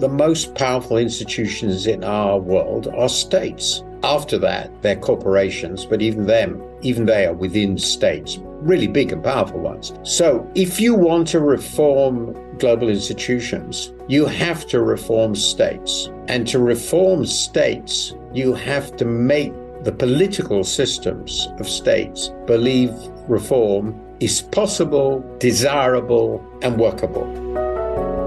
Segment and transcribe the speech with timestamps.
[0.00, 3.84] the most powerful institutions in our world are states.
[4.02, 9.22] After that, they're corporations, but even them, even they are within states, really big and
[9.22, 9.92] powerful ones.
[10.02, 16.08] So if you want to reform global institutions, you have to reform states.
[16.28, 19.52] And to reform states, you have to make
[19.84, 22.90] the political systems of states believe
[23.28, 27.59] reform is possible, desirable, and workable.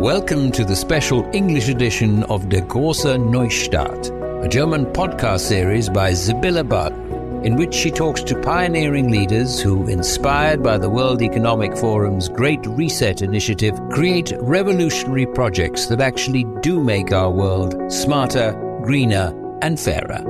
[0.04, 4.12] Welcome to the special English edition of Der große Neustart,
[4.44, 9.88] a German podcast series by Sibylle Barden, in which she talks to pioneering leaders who,
[9.88, 16.84] inspired by the World Economic Forum's Great Reset initiative, create revolutionary projects that actually do
[16.84, 18.52] make our world smarter,
[18.84, 19.32] greener,
[19.62, 20.22] and fairer.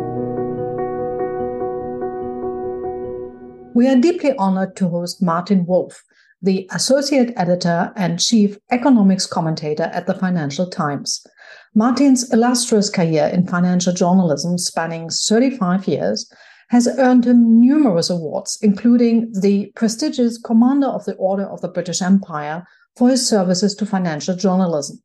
[3.73, 6.03] We are deeply honored to host Martin Wolf,
[6.43, 11.25] the associate editor and chief economics commentator at the Financial Times.
[11.73, 16.31] Martin's illustrious career in financial journalism, spanning 35 years,
[16.69, 22.01] has earned him numerous awards, including the prestigious Commander of the Order of the British
[22.01, 22.65] Empire
[22.97, 25.01] for his services to financial journalism.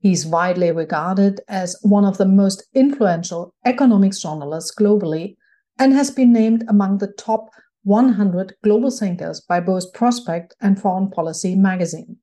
[0.00, 5.36] He's widely regarded as one of the most influential economics journalists globally
[5.78, 7.50] and has been named among the top
[7.84, 12.18] 100 Global Thinkers by both Prospect and Foreign Policy magazine.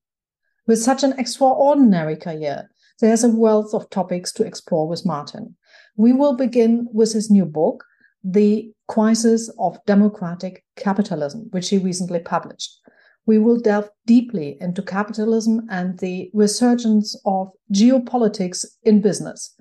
[0.67, 2.69] With such an extraordinary career,
[2.99, 5.55] there's a wealth of topics to explore with Martin.
[5.95, 7.83] We will begin with his new book,
[8.23, 12.79] The Crisis of Democratic Capitalism, which he recently published.
[13.25, 19.53] We will delve deeply into capitalism and the resurgence of geopolitics in business.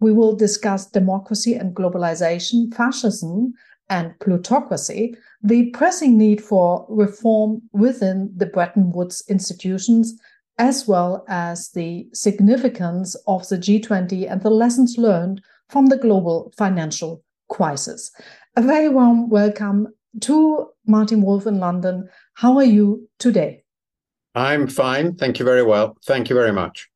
[0.00, 3.54] We will discuss democracy and globalization, fascism,
[3.90, 10.18] and plutocracy, the pressing need for reform within the Bretton Woods institutions,
[10.58, 16.52] as well as the significance of the G20 and the lessons learned from the global
[16.56, 18.10] financial crisis.
[18.56, 19.88] A very warm welcome
[20.20, 22.08] to Martin Wolf in London.
[22.34, 23.64] How are you today?
[24.34, 25.16] I'm fine.
[25.16, 25.96] Thank you very well.
[26.04, 26.89] Thank you very much.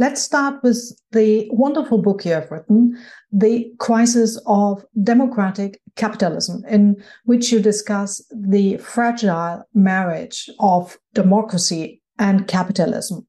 [0.00, 2.96] Let's start with the wonderful book you have written,
[3.32, 6.96] The Crisis of Democratic Capitalism, in
[7.26, 13.26] which you discuss the fragile marriage of democracy and capitalism.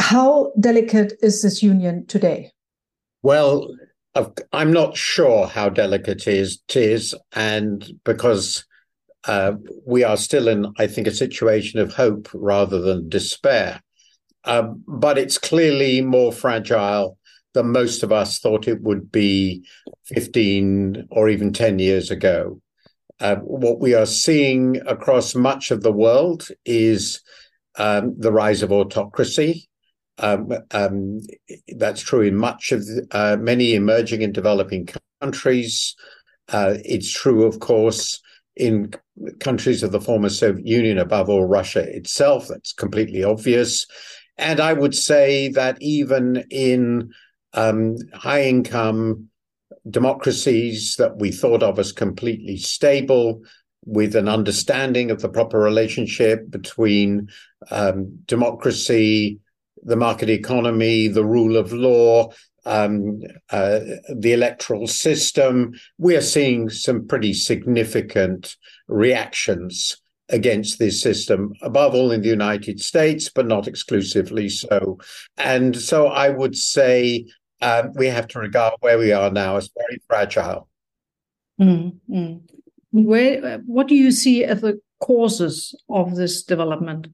[0.00, 2.50] How delicate is this union today?
[3.22, 3.72] Well,
[4.52, 8.64] I'm not sure how delicate it is, and because
[9.28, 9.52] uh,
[9.86, 13.80] we are still in, I think, a situation of hope rather than despair.
[14.44, 17.18] Um, but it's clearly more fragile
[17.52, 19.66] than most of us thought it would be
[20.06, 22.60] 15 or even 10 years ago.
[23.18, 27.20] Uh, what we are seeing across much of the world is
[27.76, 29.68] um, the rise of autocracy.
[30.18, 31.20] Um, um,
[31.76, 34.88] that's true in much of the, uh, many emerging and developing
[35.20, 35.94] countries.
[36.48, 38.20] Uh, it's true, of course,
[38.56, 38.92] in
[39.38, 42.48] countries of the former Soviet Union, above all Russia itself.
[42.48, 43.86] That's completely obvious.
[44.40, 47.12] And I would say that even in
[47.52, 49.28] um, high income
[49.88, 53.42] democracies that we thought of as completely stable,
[53.86, 57.28] with an understanding of the proper relationship between
[57.70, 59.40] um, democracy,
[59.82, 62.30] the market economy, the rule of law,
[62.66, 63.80] um, uh,
[64.14, 68.56] the electoral system, we are seeing some pretty significant
[68.86, 69.96] reactions
[70.30, 74.98] against this system, above all in the United States, but not exclusively so.
[75.36, 77.26] And so I would say
[77.60, 80.68] um, we have to regard where we are now as very fragile.
[81.60, 82.36] Mm-hmm.
[82.92, 87.08] Where, what do you see as the causes of this development?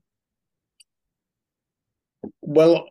[2.40, 2.88] Well,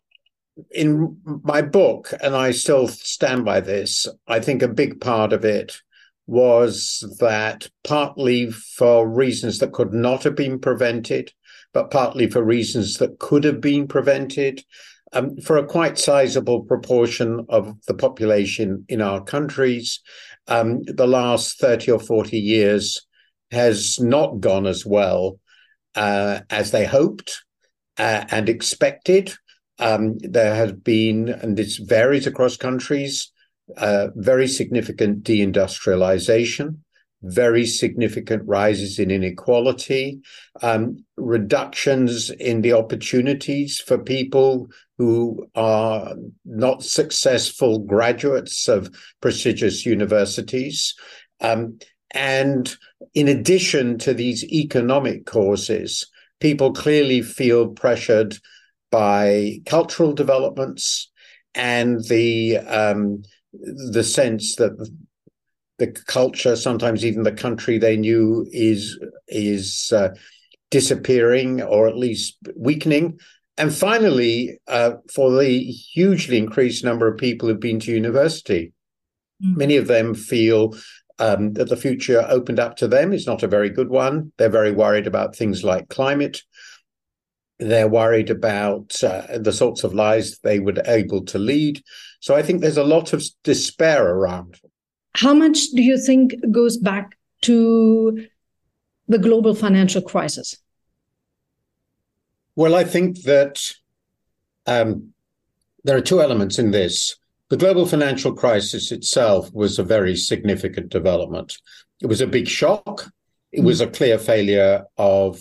[0.72, 5.44] in my book, and I still stand by this, I think a big part of
[5.44, 5.82] it
[6.28, 11.32] was that partly for reasons that could not have been prevented,
[11.74, 14.64] but partly for reasons that could have been prevented,
[15.14, 20.02] um, for a quite sizable proportion of the population in our countries,
[20.48, 23.06] um, the last 30 or 40 years
[23.52, 25.40] has not gone as well
[25.96, 27.44] uh, as they hoped
[27.98, 29.34] uh, and expected.
[29.80, 33.32] Um, there has been, and this varies across countries,
[33.78, 36.78] uh, very significant deindustrialization,
[37.24, 40.20] very significant rises in inequality,
[40.62, 44.68] um, reductions in the opportunities for people
[44.98, 46.14] who are
[46.46, 48.90] not successful graduates of
[49.22, 50.94] prestigious universities.
[51.42, 51.80] Um,
[52.12, 52.76] and
[53.14, 56.08] in addition to these economic causes,
[56.40, 58.38] people clearly feel pressured
[58.92, 61.12] by cultural developments
[61.56, 63.24] and the um,
[63.92, 64.90] the sense that
[65.78, 70.10] the culture, sometimes even the country they knew, is is uh,
[70.72, 73.20] disappearing or at least weakening.
[73.58, 78.74] And finally, uh, for the hugely increased number of people who've been to university,
[79.44, 79.56] mm.
[79.56, 80.76] many of them feel
[81.20, 84.34] um, that the future opened up to them is not a very good one.
[84.38, 86.42] They're very worried about things like climate.
[87.60, 91.82] They're worried about uh, the sorts of lives they were able to lead.
[92.20, 94.60] So I think there's a lot of despair around.
[95.16, 98.26] How much do you think goes back to
[99.08, 100.58] the global financial crisis?
[102.56, 103.62] Well, I think that
[104.66, 105.14] um,
[105.84, 107.16] there are two elements in this.
[107.50, 111.58] The global financial crisis itself was a very significant development.
[112.02, 113.12] It was a big shock.
[113.52, 115.40] It was a clear failure of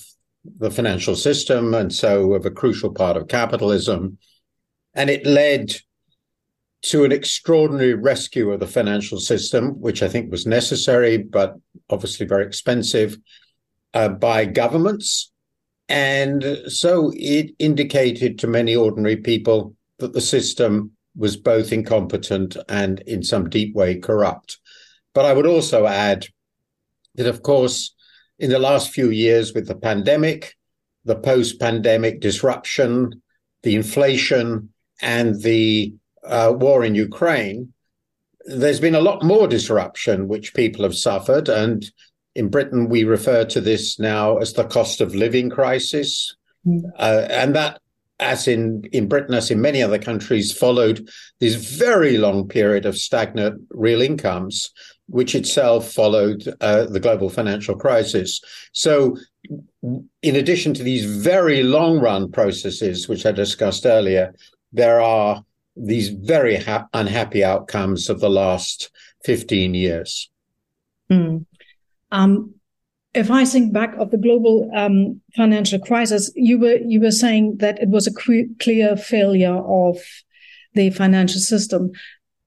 [0.59, 4.19] the financial system and so of a crucial part of capitalism.
[4.95, 5.75] And it led
[6.83, 11.55] to an extraordinary rescue of the financial system, which I think was necessary, but
[11.89, 13.17] obviously very expensive,
[13.95, 15.33] uh, by governments.
[15.89, 23.01] And so it indicated to many ordinary people that the system was both incompetent and
[23.01, 24.59] in some deep way corrupt.
[25.15, 26.27] But I would also add
[27.15, 27.94] that, of course,
[28.39, 30.55] in the last few years with the pandemic,
[31.05, 33.23] the post pandemic disruption,
[33.63, 34.71] the inflation,
[35.01, 35.95] and the
[36.27, 37.73] uh, war in Ukraine,
[38.47, 41.49] there's been a lot more disruption which people have suffered.
[41.49, 41.85] And
[42.35, 46.35] in Britain, we refer to this now as the cost of living crisis.
[46.67, 46.83] Mm.
[46.99, 47.81] Uh, and that
[48.21, 51.09] as in, in Britain, as in many other countries, followed
[51.41, 54.71] this very long period of stagnant real incomes,
[55.09, 58.41] which itself followed uh, the global financial crisis.
[58.73, 59.17] So,
[59.83, 64.35] in addition to these very long run processes, which I discussed earlier,
[64.73, 65.45] there are
[65.77, 68.91] these very ha- unhappy outcomes of the last
[69.25, 70.31] 15 years.
[71.11, 71.45] Mm.
[72.11, 72.55] Um,
[73.13, 77.59] if I think back of the global um, financial crisis, you were you were saying
[77.59, 79.99] that it was a clear failure of
[80.75, 81.93] the financial system,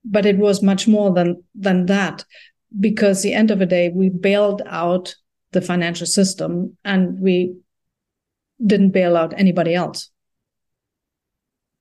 [0.04, 2.24] but it was much more than than that,
[2.78, 5.14] because the end of the day we bailed out
[5.52, 7.56] the financial system and we
[8.64, 10.10] didn't bail out anybody else.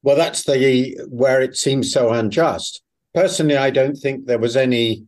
[0.03, 2.81] Well, that's the where it seems so unjust.
[3.13, 5.05] Personally, I don't think there was any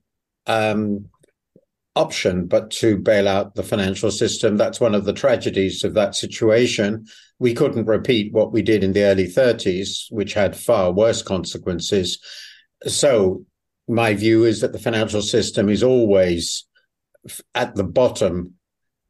[0.48, 1.06] um,
[1.96, 4.58] option but to bail out the financial system.
[4.58, 7.06] That's one of the tragedies of that situation.
[7.40, 12.20] We couldn't repeat what we did in the early 30s, which had far worse consequences.
[12.88, 13.46] So,
[13.90, 16.66] my view is that the financial system is always
[17.54, 18.54] at the bottom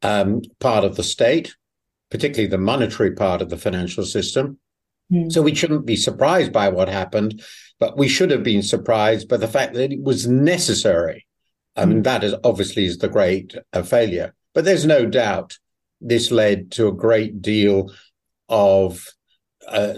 [0.02, 1.54] um, part of the state,
[2.10, 4.58] particularly the monetary part of the financial system.
[5.12, 5.30] Mm.
[5.30, 7.42] So we shouldn't be surprised by what happened,
[7.78, 11.26] but we should have been surprised by the fact that it was necessary
[11.76, 14.34] I mean, that is obviously is the great uh, failure.
[14.54, 15.58] But there's no doubt
[16.00, 17.92] this led to a great deal
[18.48, 19.06] of
[19.66, 19.94] uh,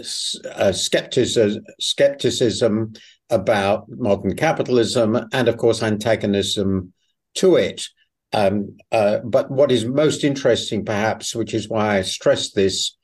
[0.55, 2.93] uh, skepticism, skepticism
[3.29, 6.93] about modern capitalism and, of course, antagonism
[7.35, 7.87] to it.
[8.31, 12.97] Um, uh, but what is most interesting, perhaps, which is why I stress this,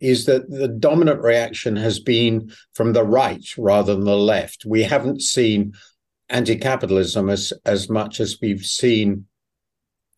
[0.00, 4.64] is that the dominant reaction has been from the right rather than the left.
[4.64, 5.74] We haven't seen
[6.30, 9.26] anti-capitalism as as much as we've seen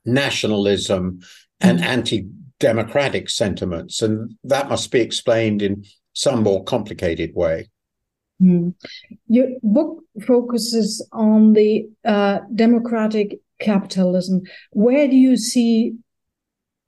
[0.05, 1.21] nationalism
[1.61, 1.83] and mm.
[1.83, 7.71] anti-democratic sentiments, and that must be explained in some more complicated way.
[8.43, 8.75] Mm.
[9.29, 14.43] Your book focuses on the uh, democratic capitalism.
[14.73, 15.95] Where do you see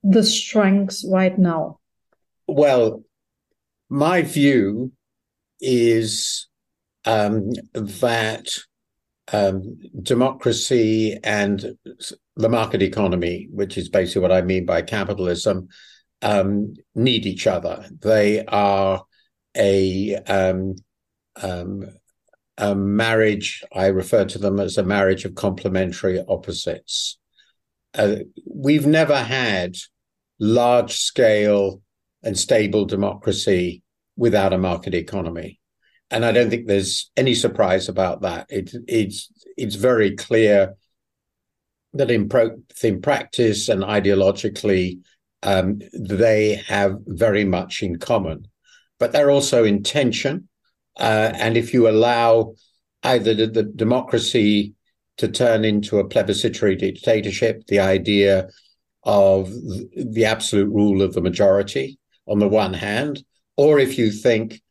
[0.03, 1.79] the strengths right now?
[2.47, 3.03] Well,
[3.89, 4.91] my view
[5.61, 6.47] is
[7.05, 8.49] um, that
[9.31, 11.77] um, democracy and
[12.35, 15.69] the market economy, which is basically what I mean by capitalism,
[16.21, 17.87] um, need each other.
[18.01, 19.03] They are
[19.55, 20.15] a
[21.41, 21.85] um,
[22.57, 23.63] a marriage.
[23.73, 27.17] I refer to them as a marriage of complementary opposites.
[27.93, 29.75] Uh, we've never had
[30.39, 31.81] large scale
[32.23, 33.83] and stable democracy
[34.17, 35.59] without a market economy
[36.11, 38.47] and I don't think there's any surprise about that.
[38.49, 40.75] It, it's it's very clear
[41.93, 44.99] that in, pro, in practice and ideologically,
[45.43, 48.47] um, they have very much in common,
[48.99, 50.49] but they're also in tension.
[50.97, 52.53] Uh, and if you allow
[53.03, 54.73] either the, the democracy
[55.17, 58.49] to turn into a plebiscitary dictatorship, the idea
[59.03, 59.49] of
[59.95, 61.97] the absolute rule of the majority
[62.27, 63.23] on the one hand,
[63.55, 64.61] or if you think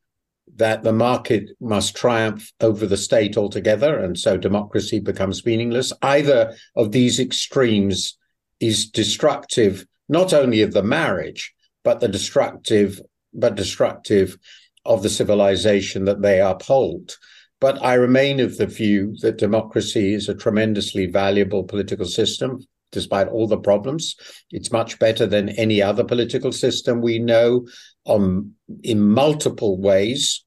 [0.57, 5.93] that the market must triumph over the state altogether, and so democracy becomes meaningless.
[6.03, 8.17] Either of these extremes
[8.61, 13.01] is destructive, not only of the marriage, but the destructive,
[13.33, 14.37] but destructive
[14.85, 17.17] of the civilization that they uphold.
[17.61, 22.61] But I remain of the view that democracy is a tremendously valuable political system,
[22.93, 24.17] despite all the problems.
[24.51, 27.67] It's much better than any other political system we know
[28.05, 30.45] on in multiple ways,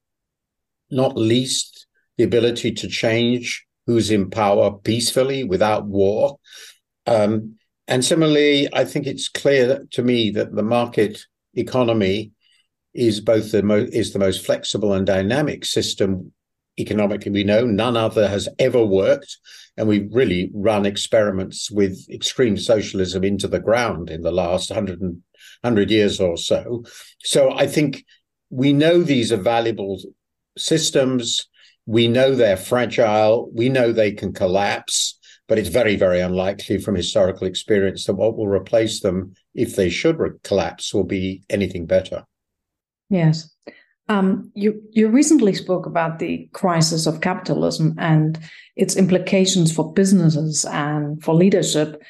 [0.92, 6.38] not least the ability to change who's in power peacefully without war.
[7.06, 7.56] Um,
[7.88, 11.26] and similarly, I think it's clear to me that the market
[11.56, 12.34] economy
[12.98, 16.34] is both the mo- is the most flexible and dynamic system
[16.80, 17.66] economically we know.
[17.66, 19.38] None other has ever worked,
[19.78, 25.00] and we've really run experiments with extreme socialism into the ground in the last 100,
[25.00, 26.84] 100 years or so.
[27.20, 28.04] So I think
[28.50, 30.00] we know these are valuable
[30.58, 31.48] systems.
[31.86, 33.50] We know they're fragile.
[33.54, 38.38] We know they can collapse, but it's very, very unlikely from historical experience that what
[38.38, 42.26] will replace them, if they should collapse, will be anything better.
[43.10, 43.54] Yes.
[44.10, 48.40] Um, you you recently spoke about the crisis of capitalism and
[48.78, 52.02] its implications for businesses and for leadership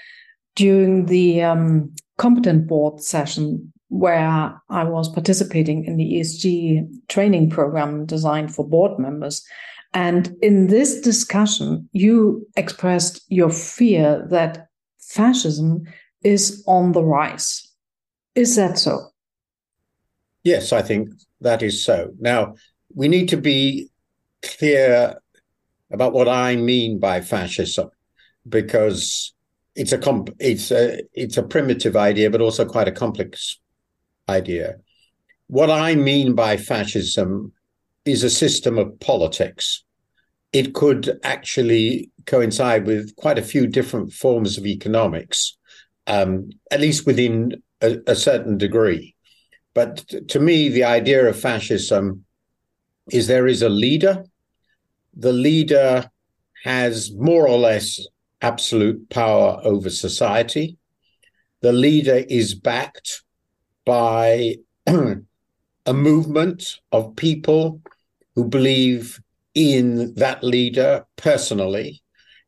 [0.55, 8.05] during the um, competent board session where I was participating in the ESG training program
[8.05, 9.43] designed for board members.
[9.93, 14.67] And in this discussion, you expressed your fear that
[14.99, 15.83] fascism
[16.23, 17.63] is on the rise.
[18.35, 19.07] Is that so?
[20.47, 21.09] Yes, I think
[21.41, 22.13] that is so.
[22.21, 22.55] Now,
[22.95, 23.89] we need to be
[24.41, 25.15] clear
[25.91, 27.89] about what I mean by fascism,
[28.47, 29.33] because
[29.75, 33.59] it's a comp- it's a it's a primitive idea, but also quite a complex
[34.29, 34.75] idea.
[35.47, 37.51] What I mean by fascism
[38.05, 39.83] is a system of politics.
[40.53, 45.57] It could actually coincide with quite a few different forms of economics,
[46.15, 49.16] um, at least within a, a certain degree.
[49.77, 52.25] But to me, the idea of fascism
[53.11, 54.25] is there is a leader.
[55.15, 56.09] The leader
[56.63, 58.03] has more or less
[58.41, 60.79] absolute power over society.
[61.61, 63.21] The leader is backed
[63.85, 64.55] by
[64.87, 67.79] a movement of people
[68.33, 69.21] who believe
[69.53, 72.01] in that leader personally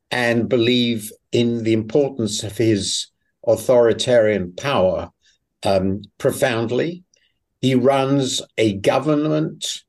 [0.10, 3.06] and believe in the importance of his
[3.46, 5.12] authoritarian power
[5.62, 7.04] um, profoundly
[7.62, 9.84] he runs a government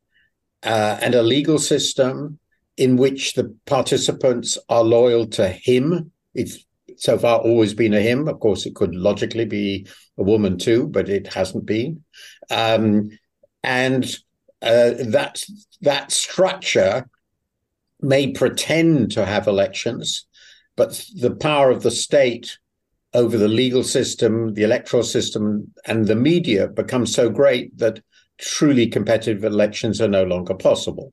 [0.63, 2.39] uh, and a legal system
[2.77, 6.11] in which the participants are loyal to him.
[6.35, 6.65] It's
[6.97, 8.29] so far always been a him.
[8.29, 9.87] Of course, it could logically be
[10.19, 12.05] a woman too, but it hasn't been.
[12.51, 13.11] Um,
[13.63, 14.05] and
[14.63, 15.43] uh, that
[15.83, 17.09] that structure
[18.01, 20.27] may pretend to have elections,
[20.77, 22.59] but the power of the state
[23.15, 28.01] over the legal system, the electoral system, and the media become so great that
[28.39, 31.13] truly competitive elections are no longer possible.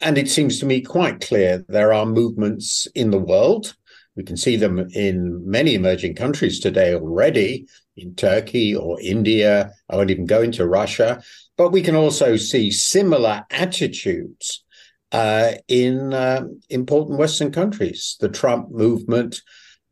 [0.00, 3.74] And it seems to me quite clear there are movements in the world.
[4.16, 7.66] We can see them in many emerging countries today already,
[7.96, 9.72] in Turkey or India.
[9.88, 11.22] I won't even go into Russia.
[11.56, 14.62] But we can also see similar attitudes
[15.10, 18.16] uh, in uh, important Western countries.
[18.20, 19.40] The Trump movement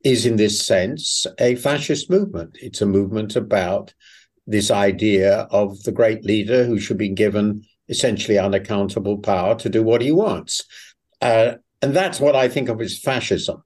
[0.04, 2.59] is in this sense a fascist movement.
[2.61, 3.94] It's a movement about
[4.47, 9.82] this idea of the great leader who should be given essentially unaccountable power to do
[9.82, 10.64] what he wants.
[11.21, 13.62] Uh, and that's what I think of as fascism.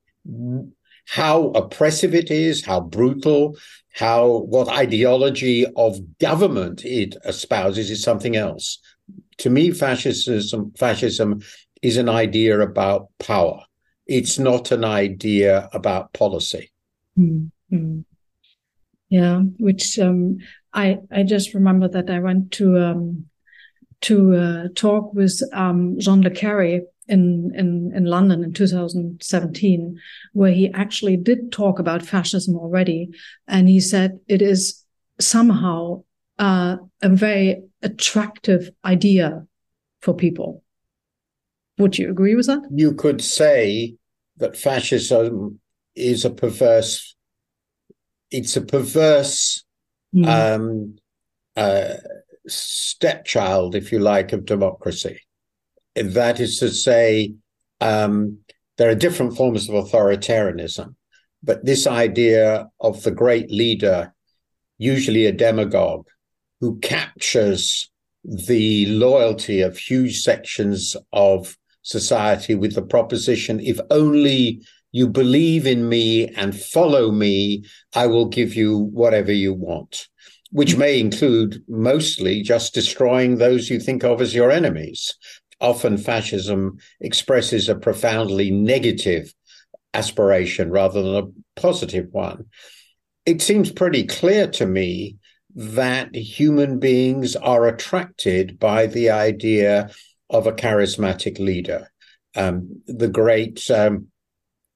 [1.06, 3.56] How oppressive it is, how brutal,
[3.94, 8.78] how what ideology of government it espouses is something else.
[9.38, 11.42] To me, fascism fascism
[11.82, 13.62] is an idea about power
[14.06, 16.70] it's not an idea about policy.
[17.18, 18.00] Mm-hmm.
[19.08, 20.38] Yeah, which um,
[20.72, 23.26] I I just remember that I went to um,
[24.02, 29.98] to uh, talk with um, John le Carre in, in in London in 2017,
[30.32, 33.10] where he actually did talk about fascism already,
[33.46, 34.84] and he said it is
[35.20, 36.02] somehow
[36.38, 39.46] uh, a very attractive idea
[40.00, 40.62] for people
[41.78, 42.62] would you agree with that?
[42.70, 43.96] You could say
[44.38, 45.60] that fascism
[45.94, 47.16] is a perverse.
[48.30, 49.64] It's a perverse
[50.14, 50.26] mm.
[50.26, 50.96] um,
[51.56, 51.94] uh,
[52.46, 55.20] stepchild, if you like, of democracy.
[55.94, 57.34] That is to say,
[57.80, 58.38] um,
[58.76, 60.94] there are different forms of authoritarianism,
[61.42, 64.14] but this idea of the great leader,
[64.78, 66.06] usually a demagogue,
[66.60, 67.90] who captures
[68.24, 71.56] the loyalty of huge sections of
[71.86, 77.64] society with the proposition if only you believe in me and follow me,
[77.94, 80.08] I will give you whatever you want,
[80.50, 85.14] which may include mostly just destroying those you think of as your enemies.
[85.60, 89.32] Often fascism expresses a profoundly negative
[89.94, 92.46] aspiration rather than a positive one.
[93.24, 95.18] It seems pretty clear to me
[95.54, 99.90] that human beings are attracted by the idea
[100.30, 101.90] of a charismatic leader.
[102.34, 104.08] Um, the great um,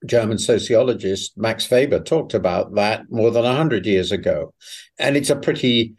[0.07, 4.55] German sociologist Max Weber talked about that more than 100 years ago.
[4.99, 5.95] And it's a pretty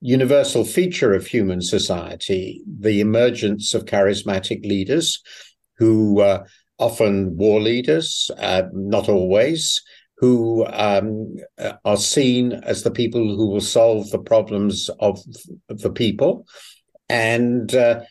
[0.00, 5.22] universal feature of human society the emergence of charismatic leaders
[5.76, 6.44] who uh,
[6.78, 9.80] often war leaders, uh, not always,
[10.16, 11.36] who um,
[11.84, 15.20] are seen as the people who will solve the problems of
[15.68, 16.46] the people.
[17.08, 18.02] And uh,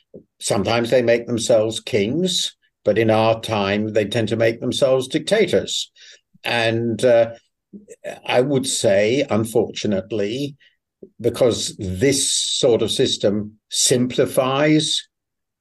[0.41, 5.91] sometimes they make themselves kings, but in our time, they tend to make themselves dictators.
[6.43, 7.33] And uh,
[8.25, 10.55] I would say, unfortunately,
[11.19, 15.07] because this sort of system simplifies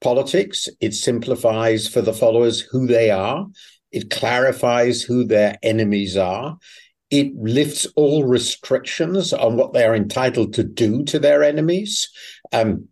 [0.01, 3.47] politics, it simplifies for the followers who they are,
[3.93, 6.57] it clarifies who their enemies are.
[7.11, 12.09] It lifts all restrictions on what they are entitled to do to their enemies.
[12.53, 12.89] Um,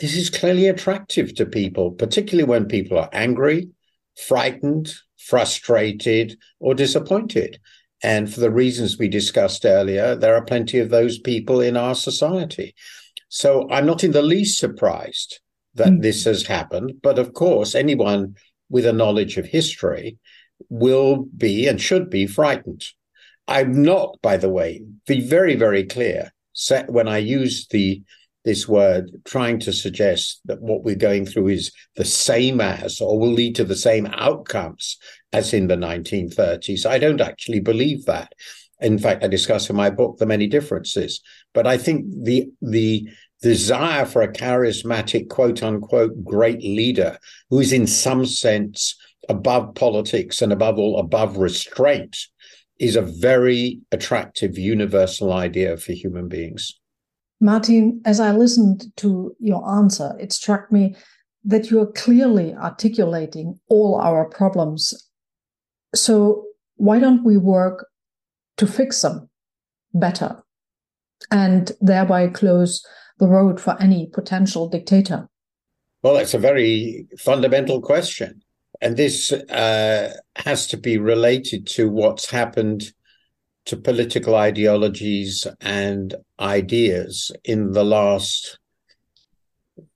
[0.00, 3.68] this is clearly attractive to people, particularly when people are angry,
[4.16, 7.60] frightened, frustrated, or disappointed.
[8.02, 11.94] And for the reasons we discussed earlier, there are plenty of those people in our
[11.94, 12.74] society.
[13.28, 15.40] So I'm not in the least surprised
[15.74, 16.02] that mm.
[16.02, 16.94] this has happened.
[17.02, 18.36] But of course, anyone
[18.70, 20.18] with a knowledge of history
[20.68, 22.84] will be and should be frightened.
[23.46, 26.32] I'm not, by the way, be very, very clear
[26.88, 28.02] when I use the
[28.44, 33.18] this word, trying to suggest that what we're going through is the same as or
[33.18, 34.96] will lead to the same outcomes
[35.32, 36.86] as in the 1930s.
[36.86, 38.32] I don't actually believe that.
[38.80, 41.20] In fact, I discuss in my book the many differences.
[41.52, 43.08] But I think the the
[43.42, 47.18] desire for a charismatic, quote unquote, great leader
[47.50, 48.96] who is in some sense
[49.28, 52.16] above politics and above all above restraint
[52.78, 56.79] is a very attractive universal idea for human beings.
[57.40, 60.94] Martin, as I listened to your answer, it struck me
[61.44, 65.08] that you are clearly articulating all our problems.
[65.94, 66.44] So,
[66.76, 67.86] why don't we work
[68.58, 69.28] to fix them
[69.94, 70.42] better
[71.30, 72.84] and thereby close
[73.18, 75.28] the road for any potential dictator?
[76.02, 78.42] Well, that's a very fundamental question.
[78.80, 82.92] And this uh, has to be related to what's happened
[83.66, 88.58] to political ideologies and ideas in the last,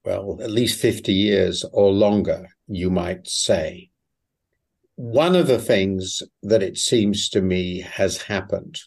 [0.05, 3.91] well, at least 50 years or longer, you might say.
[4.97, 8.81] One of the things that it seems to me has happened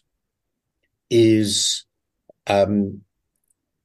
[1.10, 1.84] is
[2.46, 3.02] um,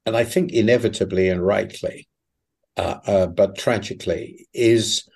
[0.05, 2.07] and I think inevitably and rightly,
[2.77, 5.07] uh, uh, but tragically, is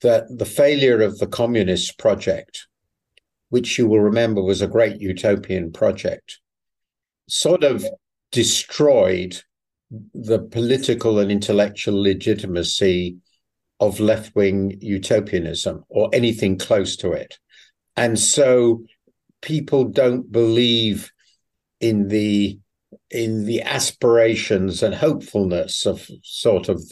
[0.00, 2.66] that the failure of the communist project,
[3.48, 6.40] which you will remember was a great utopian project,
[7.28, 7.84] sort of
[8.32, 9.40] destroyed
[10.14, 13.16] the political and intellectual legitimacy
[13.78, 17.38] of left wing utopianism or anything close to it.
[17.96, 18.84] And so
[19.42, 21.10] people don't believe
[21.80, 22.58] in the
[23.10, 26.82] in the aspirations and hopefulness of sort of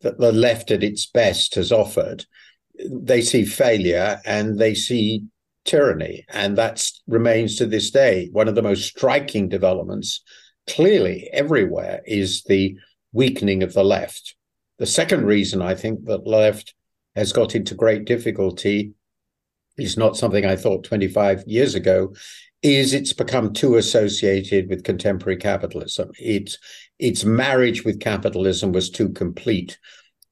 [0.00, 2.24] that the left at its best has offered,
[2.88, 5.24] they see failure and they see
[5.68, 6.24] tyranny.
[6.28, 8.28] And that remains to this day.
[8.32, 10.22] One of the most striking developments,
[10.66, 12.76] clearly everywhere, is the
[13.12, 14.34] weakening of the left.
[14.78, 16.74] The second reason I think that left
[17.14, 18.94] has got into great difficulty
[19.76, 22.14] is not something I thought 25 years ago,
[22.62, 26.10] is it's become too associated with contemporary capitalism.
[26.18, 26.58] Its
[26.98, 29.78] its marriage with capitalism was too complete.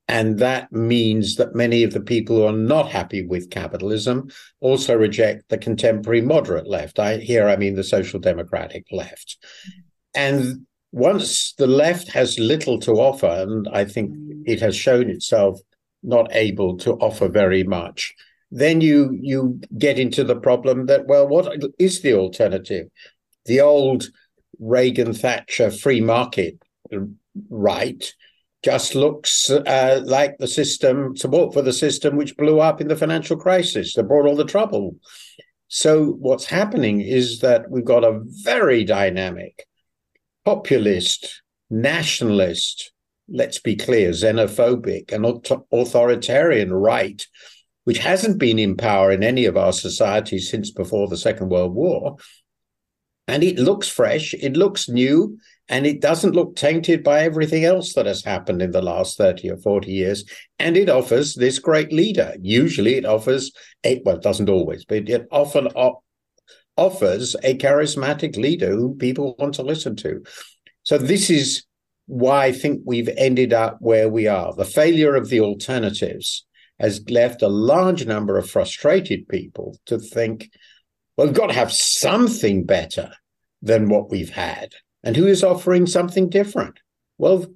[0.09, 4.95] And that means that many of the people who are not happy with capitalism also
[4.95, 6.99] reject the contemporary moderate left.
[6.99, 9.38] I here I mean the social democratic left.
[10.14, 14.42] And once the left has little to offer, and I think mm.
[14.47, 15.61] it has shown itself
[16.03, 18.14] not able to offer very much,
[18.53, 22.87] then you you get into the problem that well, what is the alternative?
[23.47, 24.07] The old
[24.61, 26.59] Reagan Thatcher free market
[27.51, 28.14] right
[28.62, 32.97] just looks uh, like the system support for the system which blew up in the
[32.97, 34.97] financial crisis that brought all the trouble.
[35.69, 39.66] So what's happening is that we've got a very dynamic
[40.45, 42.92] populist, nationalist,
[43.29, 45.27] let's be clear, xenophobic and
[45.73, 47.27] authoritarian right,
[47.85, 51.75] which hasn't been in power in any of our societies since before the Second World
[51.75, 52.16] War.
[53.29, 55.38] And it looks fresh, it looks new,
[55.69, 59.51] and it doesn't look tainted by everything else that has happened in the last 30
[59.51, 60.25] or 40 years.
[60.59, 62.35] And it offers this great leader.
[62.41, 63.51] Usually it offers,
[63.85, 65.69] a, well, it doesn't always, but it often
[66.77, 70.23] offers a charismatic leader who people want to listen to.
[70.85, 71.65] So this is
[72.07, 74.55] why I think we've ended up where we are.
[74.55, 76.47] The failure of the alternatives
[76.79, 80.51] has left a large number of frustrated people to think,
[81.17, 83.11] well, we've got to have something better
[83.63, 84.75] than what we've had.
[85.07, 86.81] And who is offering something different?
[87.16, 87.47] Well,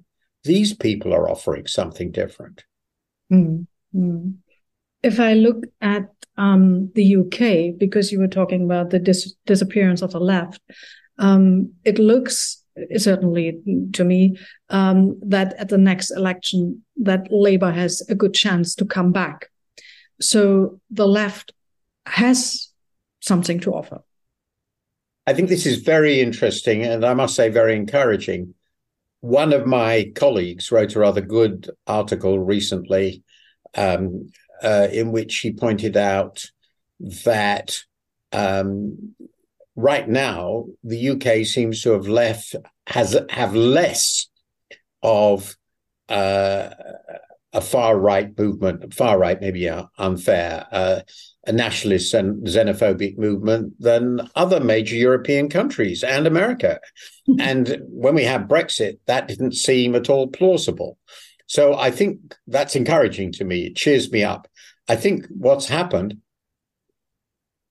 [0.45, 2.63] these people are offering something different.
[3.29, 4.29] Mm-hmm.
[5.03, 10.01] If I look at um, the UK, because you were talking about the dis- disappearance
[10.01, 10.61] of the left,
[11.17, 12.63] um, it looks
[12.95, 13.59] certainly
[13.93, 14.37] to me
[14.69, 19.49] um, that at the next election that Labour has a good chance to come back.
[20.21, 21.51] So the left
[22.05, 22.69] has
[23.19, 24.03] something to offer.
[25.27, 28.55] I think this is very interesting and I must say very encouraging.
[29.21, 33.23] One of my colleagues wrote a rather good article recently
[33.77, 34.31] um,
[34.63, 36.43] uh, in which he pointed out
[37.25, 37.77] that
[38.31, 39.15] um,
[39.75, 42.55] right now the UK seems to have left
[42.87, 44.27] has have less
[45.01, 45.55] of
[46.09, 46.69] uh,
[47.53, 51.01] a far right movement, far right maybe uh, unfair, uh,
[51.47, 56.79] a nationalist and xenophobic movement than other major European countries and America.
[57.39, 60.97] and when we had Brexit, that didn't seem at all plausible.
[61.47, 63.65] So I think that's encouraging to me.
[63.65, 64.47] It cheers me up.
[64.87, 66.17] I think what's happened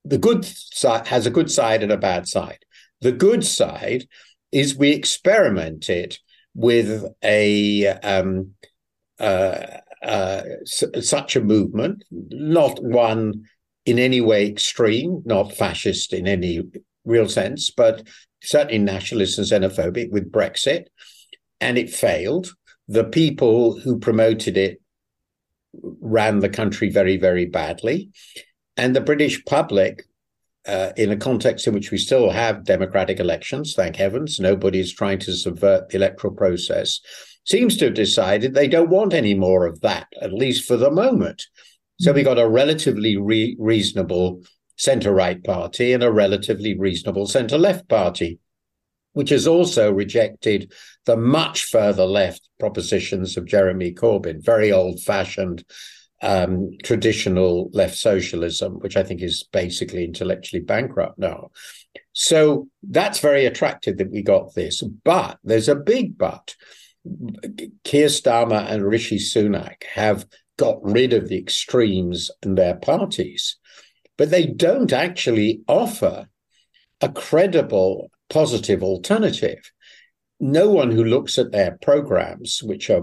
[0.05, 2.65] the good side has a good side and a bad side.
[3.01, 4.05] The good side
[4.53, 6.19] is we experimented
[6.55, 8.55] with a um,
[9.21, 9.67] uh,
[10.03, 13.45] uh, such a movement, not one
[13.85, 16.63] in any way extreme, not fascist in any
[17.05, 18.03] real sense, but
[18.43, 20.85] certainly nationalist and xenophobic with Brexit,
[21.61, 22.55] and it failed.
[22.89, 24.81] The people who promoted it
[26.01, 28.11] ran the country very, very badly.
[28.77, 30.03] And the British public,
[30.67, 35.19] uh, in a context in which we still have democratic elections, thank heavens, nobody's trying
[35.21, 37.01] to subvert the electoral process,
[37.45, 40.91] seems to have decided they don't want any more of that, at least for the
[40.91, 41.47] moment.
[41.99, 44.43] So we got a relatively re- reasonable
[44.77, 48.39] centre right party and a relatively reasonable centre left party,
[49.13, 50.73] which has also rejected
[51.05, 55.65] the much further left propositions of Jeremy Corbyn, very old fashioned
[56.23, 61.51] um, traditional left socialism, which I think is basically intellectually bankrupt now.
[62.13, 64.83] So that's very attractive that we got this.
[65.05, 66.55] But there's a big but.
[67.85, 73.57] Keir Starmer and Rishi Sunak have got rid of the extremes in their parties,
[74.19, 76.29] but they don't actually offer
[77.01, 79.73] a credible, positive alternative.
[80.39, 83.03] No one who looks at their programs, which are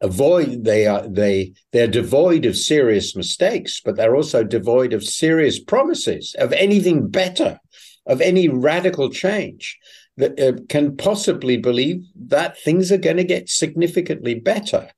[0.00, 5.58] avoid they are they they're devoid of serious mistakes but they're also devoid of serious
[5.58, 7.58] promises of anything better
[8.06, 9.76] of any radical change
[10.18, 14.90] that uh, can possibly believe that things are going to get significantly better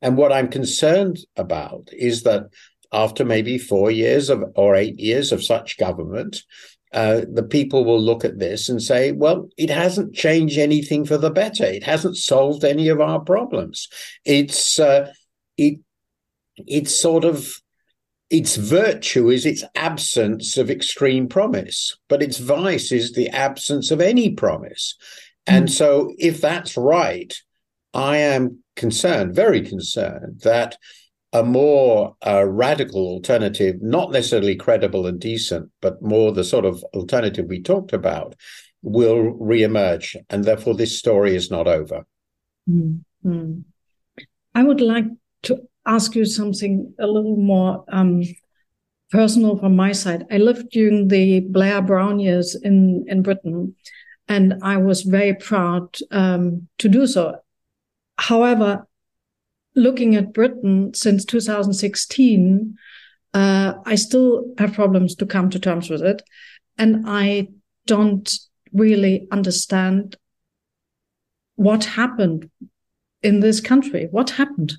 [0.00, 2.44] and what i'm concerned about is that
[2.92, 6.42] after maybe 4 years of or 8 years of such government
[6.92, 11.16] uh, the people will look at this and say, well, it hasn't changed anything for
[11.16, 11.64] the better.
[11.64, 13.88] It hasn't solved any of our problems.
[14.26, 15.10] It's uh,
[15.56, 15.80] it
[16.58, 17.61] it's sort of
[18.32, 24.00] its virtue is its absence of extreme promise, but its vice is the absence of
[24.00, 24.96] any promise.
[25.46, 25.54] Mm.
[25.54, 27.32] And so, if that's right,
[27.92, 30.78] I am concerned, very concerned, that
[31.34, 36.82] a more uh, radical alternative, not necessarily credible and decent, but more the sort of
[36.94, 38.34] alternative we talked about,
[38.80, 40.16] will reemerge.
[40.30, 42.06] And therefore, this story is not over.
[42.68, 43.60] Mm-hmm.
[44.54, 45.04] I would like
[45.86, 48.22] ask you something a little more um,
[49.10, 50.24] personal from my side.
[50.30, 53.76] I lived during the Blair Brown years in, in Britain,
[54.28, 57.36] and I was very proud um, to do so.
[58.18, 58.86] However,
[59.74, 62.76] looking at Britain since 2016,
[63.34, 66.22] uh, I still have problems to come to terms with it.
[66.78, 67.48] And I
[67.86, 68.32] don't
[68.72, 70.16] really understand
[71.56, 72.50] what happened
[73.22, 74.08] in this country.
[74.10, 74.74] What happened?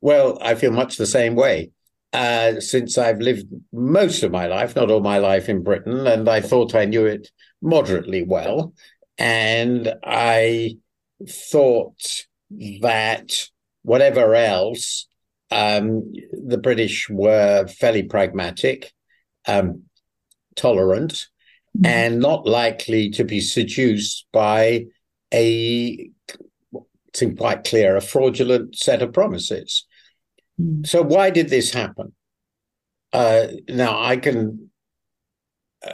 [0.00, 1.72] Well, I feel much the same way.
[2.12, 6.28] Uh, since I've lived most of my life, not all my life in Britain, and
[6.28, 7.28] I thought I knew it
[7.62, 8.74] moderately well.
[9.16, 10.76] And I
[11.28, 12.24] thought
[12.80, 13.48] that
[13.82, 15.06] whatever else,
[15.50, 18.92] um, the British were fairly pragmatic,
[19.46, 19.82] um,
[20.56, 21.12] tolerant,
[21.76, 21.86] mm-hmm.
[21.86, 24.86] and not likely to be seduced by
[25.32, 26.10] a,
[27.14, 29.86] seemed quite clear, a fraudulent set of promises.
[30.60, 30.84] Mm-hmm.
[30.84, 32.12] So, why did this happen?
[33.12, 34.70] Uh, now, I can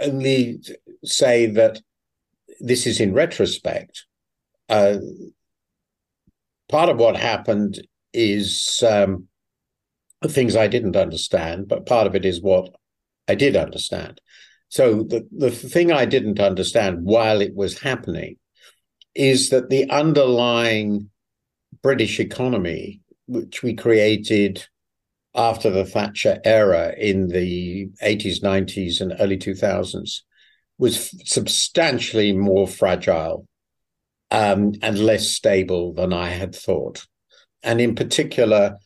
[0.00, 0.60] only
[1.04, 1.80] say that
[2.60, 4.04] this is in retrospect.
[4.68, 4.98] Uh,
[6.68, 9.28] part of what happened is um,
[10.26, 12.74] things I didn't understand, but part of it is what
[13.28, 14.20] I did understand.
[14.68, 18.36] So the, the thing I didn't understand while it was happening
[19.14, 21.10] is that the underlying
[21.82, 24.66] British economy, which we created
[25.34, 30.22] after the Thatcher era in the 80s, 90s, and early 2000s,
[30.78, 33.46] was substantially more fragile
[34.30, 37.06] um, and less stable than I had thought.
[37.62, 38.76] And in particular,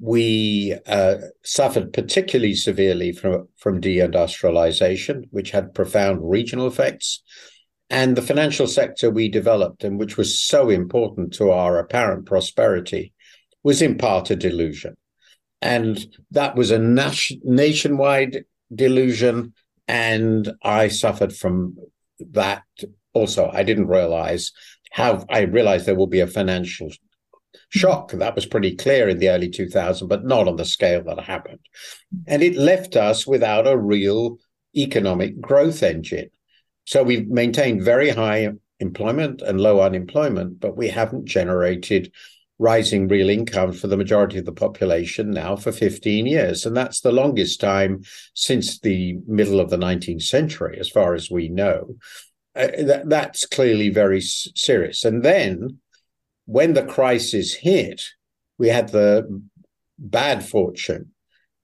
[0.00, 7.22] we uh, suffered particularly severely from, from deindustrialization, which had profound regional effects.
[7.90, 13.12] And the financial sector we developed, and which was so important to our apparent prosperity,
[13.64, 14.94] was in part a delusion.
[15.60, 15.98] And
[16.30, 19.54] that was a nationwide delusion.
[19.88, 21.76] And I suffered from
[22.30, 22.62] that
[23.14, 23.50] also.
[23.52, 24.52] I didn't realize
[24.92, 26.90] how I realized there will be a financial
[27.70, 28.12] shock.
[28.12, 31.60] That was pretty clear in the early 2000s, but not on the scale that happened.
[32.26, 34.38] And it left us without a real
[34.76, 36.30] economic growth engine.
[36.84, 38.50] So we've maintained very high
[38.80, 42.12] employment and low unemployment, but we haven't generated
[42.58, 46.64] rising real income for the majority of the population now for 15 years.
[46.64, 48.02] And that's the longest time
[48.34, 51.96] since the middle of the 19th century, as far as we know.
[52.54, 55.04] Uh, that, that's clearly very s- serious.
[55.04, 55.80] And then
[56.46, 58.02] when the crisis hit,
[58.58, 59.42] we had the
[59.98, 61.10] bad fortune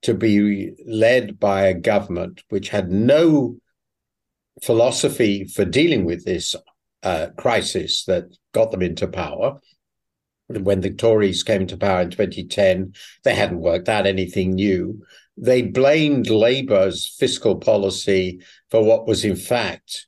[0.02, 3.56] to be led by a government which had no
[4.62, 6.54] philosophy for dealing with this
[7.02, 9.58] uh, crisis that got them into power.
[10.58, 15.02] When the Tories came to power in 2010, they hadn't worked out anything new.
[15.36, 20.06] They blamed Labour's fiscal policy for what was, in fact,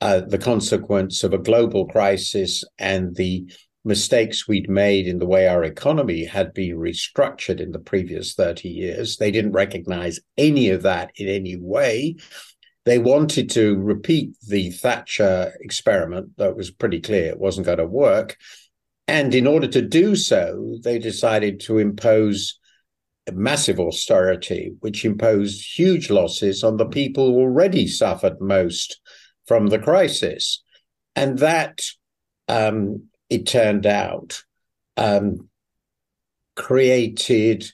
[0.00, 3.44] uh, the consequence of a global crisis and the
[3.84, 8.68] mistakes we'd made in the way our economy had been restructured in the previous 30
[8.68, 9.16] years.
[9.16, 12.16] They didn't recognize any of that in any way.
[12.84, 17.86] They wanted to repeat the Thatcher experiment that was pretty clear it wasn't going to
[17.86, 18.36] work.
[19.12, 22.58] And in order to do so, they decided to impose
[23.30, 29.02] massive austerity, which imposed huge losses on the people who already suffered most
[29.46, 30.62] from the crisis.
[31.14, 31.82] And that
[32.48, 34.42] um, it turned out,
[34.96, 35.50] um,
[36.56, 37.70] created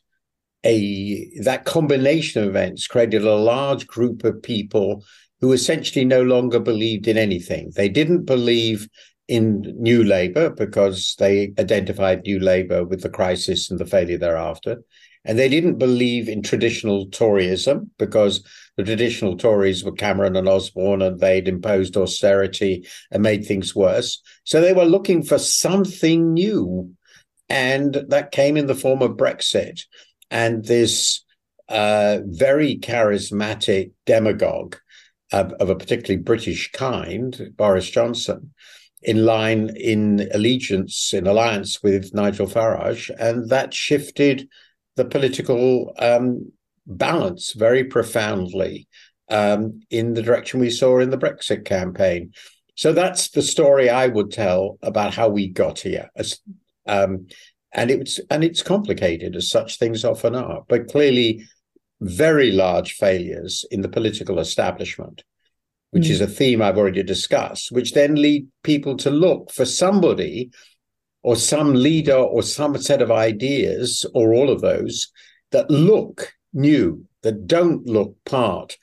[0.64, 5.04] a that combination of events created a large group of people
[5.40, 7.70] who essentially no longer believed in anything.
[7.76, 8.88] They didn't believe
[9.28, 14.82] in new labor because they identified new labor with the crisis and the failure thereafter.
[15.24, 18.42] And they didn't believe in traditional Toryism because
[18.76, 24.22] the traditional Tories were Cameron and Osborne and they'd imposed austerity and made things worse.
[24.44, 26.94] So they were looking for something new.
[27.50, 29.82] And that came in the form of Brexit.
[30.30, 31.24] And this
[31.68, 34.76] uh, very charismatic demagogue
[35.32, 38.54] of, of a particularly British kind, Boris Johnson,
[39.02, 43.10] in line in allegiance, in alliance with Nigel Farage.
[43.18, 44.48] And that shifted
[44.96, 46.52] the political um,
[46.86, 48.88] balance very profoundly
[49.28, 52.32] um, in the direction we saw in the Brexit campaign.
[52.74, 56.10] So that's the story I would tell about how we got here.
[56.86, 57.26] Um,
[57.72, 61.46] and it's and it's complicated as such things often are, but clearly
[62.00, 65.22] very large failures in the political establishment,
[65.90, 66.10] which mm.
[66.10, 70.50] is a theme I've already discussed, which then lead people to look for somebody
[71.22, 75.10] or some leader or some set of ideas or all of those
[75.50, 78.76] that look new, that don't look part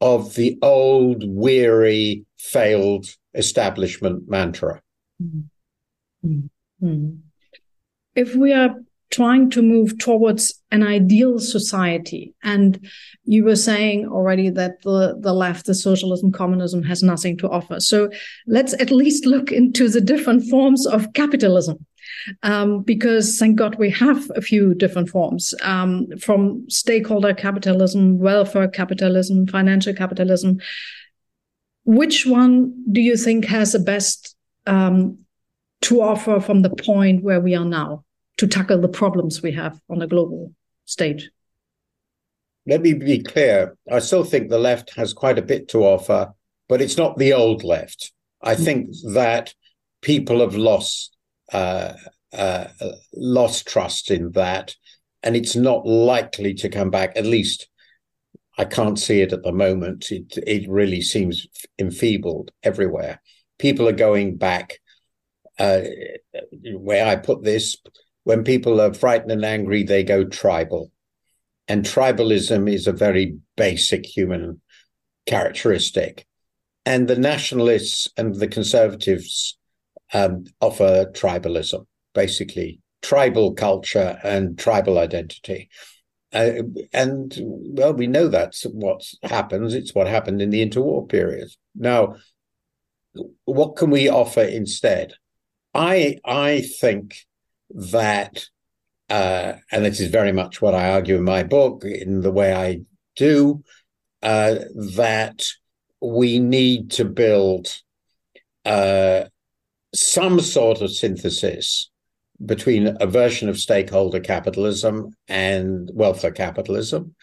[0.00, 4.80] of the old, weary, failed establishment mantra.
[5.22, 6.46] Mm-hmm.
[6.84, 7.16] Mm-hmm.
[8.14, 8.74] If we are
[9.16, 12.34] trying to move towards an ideal society.
[12.42, 12.86] And
[13.24, 17.80] you were saying already that the, the left, the socialism, communism has nothing to offer.
[17.80, 18.10] So
[18.46, 21.86] let's at least look into the different forms of capitalism.
[22.42, 28.68] Um, because thank God we have a few different forms um, from stakeholder capitalism, welfare
[28.68, 30.58] capitalism, financial capitalism.
[31.84, 35.18] Which one do you think has the best um,
[35.82, 38.04] to offer from the point where we are now
[38.38, 40.52] to tackle the problems we have on a global
[40.84, 41.30] stage?
[42.66, 43.76] Let me be clear.
[43.90, 46.32] I still think the left has quite a bit to offer,
[46.68, 48.12] but it's not the old left.
[48.42, 48.64] I mm-hmm.
[48.64, 49.54] think that
[50.02, 51.16] people have lost
[51.52, 51.92] uh,
[52.32, 52.66] uh,
[53.14, 54.74] lost trust in that,
[55.22, 57.16] and it's not likely to come back.
[57.16, 57.68] At least
[58.58, 60.10] I can't see it at the moment.
[60.10, 61.46] It it really seems
[61.78, 63.22] enfeebled everywhere.
[63.58, 64.78] People are going back.
[65.58, 65.80] Uh,
[66.74, 67.78] where I put this,
[68.26, 70.90] when people are frightened and angry, they go tribal,
[71.68, 74.60] and tribalism is a very basic human
[75.26, 76.26] characteristic.
[76.84, 79.56] And the nationalists and the conservatives
[80.12, 85.68] um, offer tribalism, basically tribal culture and tribal identity.
[86.32, 86.62] Uh,
[86.92, 89.72] and well, we know that's what happens.
[89.72, 91.50] It's what happened in the interwar period.
[91.76, 92.16] Now,
[93.44, 95.14] what can we offer instead?
[95.72, 97.14] I I think
[97.70, 98.44] that,
[99.10, 102.54] uh, and this is very much what I argue in my book, in the way
[102.54, 102.80] I
[103.16, 103.62] do,
[104.22, 104.56] uh,
[104.96, 105.44] that
[106.00, 107.68] we need to build
[108.64, 109.24] uh,
[109.94, 111.90] some sort of synthesis
[112.44, 117.14] between a version of stakeholder capitalism and welfare capitalism.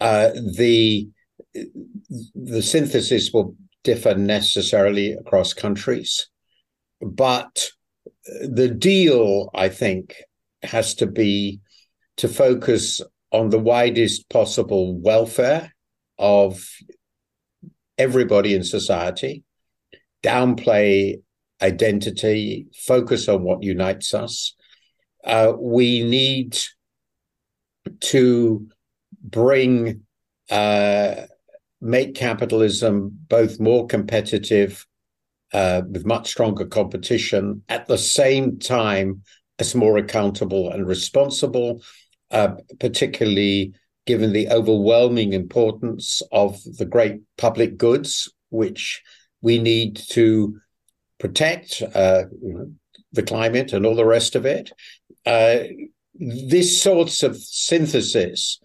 [0.00, 1.08] Uh, the
[2.34, 6.28] the synthesis will differ necessarily across countries,
[7.00, 7.70] but
[8.26, 10.16] the deal, I think,
[10.62, 11.60] has to be
[12.18, 15.72] to focus on the widest possible welfare
[16.18, 16.64] of
[17.98, 19.42] everybody in society,
[20.22, 21.20] downplay
[21.60, 24.54] identity, focus on what unites us.
[25.24, 26.58] Uh, we need
[28.00, 28.66] to
[29.22, 30.02] bring,
[30.50, 31.14] uh,
[31.80, 34.86] make capitalism both more competitive
[35.52, 39.22] uh, with much stronger competition, at the same time
[39.58, 41.82] as more accountable and responsible,
[42.30, 43.72] uh, particularly
[44.06, 49.02] given the overwhelming importance of the great public goods, which
[49.42, 50.58] we need to
[51.18, 52.24] protect uh,
[53.12, 54.72] the climate and all the rest of it.
[55.24, 55.58] Uh,
[56.14, 58.58] this sorts of synthesis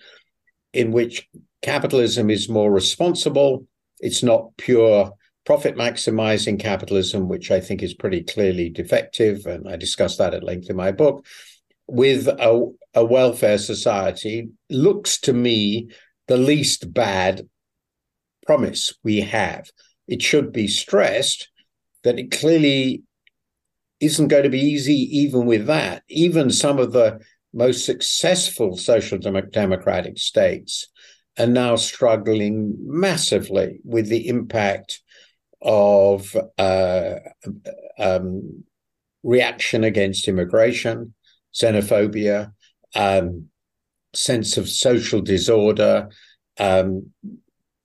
[0.74, 1.28] in which
[1.62, 3.68] capitalism is more responsible,
[4.00, 5.12] it's not pure
[5.48, 10.44] profit maximizing capitalism, which I think is pretty clearly defective, and I discuss that at
[10.44, 11.26] length in my book,
[11.88, 15.88] with a, a welfare society looks to me
[16.28, 17.48] the least bad
[18.46, 19.70] promise we have.
[20.06, 21.48] It should be stressed
[22.04, 23.04] that it clearly
[24.02, 26.04] isn't going to be easy, even with that.
[26.10, 27.22] Even some of the
[27.54, 30.90] most successful social democratic states
[31.40, 35.00] are now struggling massively with the impact
[35.62, 37.16] of uh,
[38.00, 38.64] um,
[39.24, 41.14] reaction against immigration,
[41.54, 42.52] xenophobia,
[42.96, 43.48] um,
[44.14, 46.10] sense of social disorder,
[46.60, 47.12] um,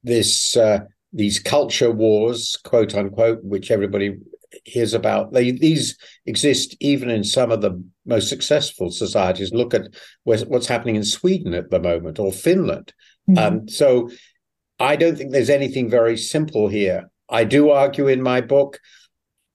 [0.03, 0.81] this uh,
[1.13, 4.17] these culture wars, quote unquote, which everybody
[4.65, 5.33] hears about.
[5.33, 9.53] They, these exist even in some of the most successful societies.
[9.53, 9.89] Look at
[10.25, 12.93] what's happening in Sweden at the moment or Finland.
[13.31, 13.69] Mm-hmm.
[13.69, 14.11] so
[14.81, 17.09] I don't think there's anything very simple here.
[17.33, 18.79] I do argue in my book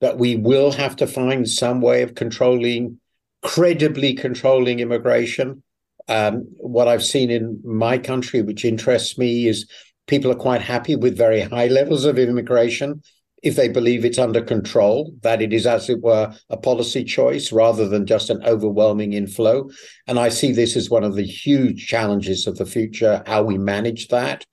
[0.02, 3.00] that we will have to find some way of controlling,
[3.44, 5.64] credibly controlling immigration.
[6.08, 9.70] Um, what I've seen in my country, which interests me, is
[10.08, 13.02] people are quite happy with very high levels of immigration
[13.44, 17.52] if they believe it's under control, that it is, as it were, a policy choice
[17.52, 19.70] rather than just an overwhelming inflow.
[20.08, 23.58] And I see this as one of the huge challenges of the future, how we
[23.58, 24.44] manage that.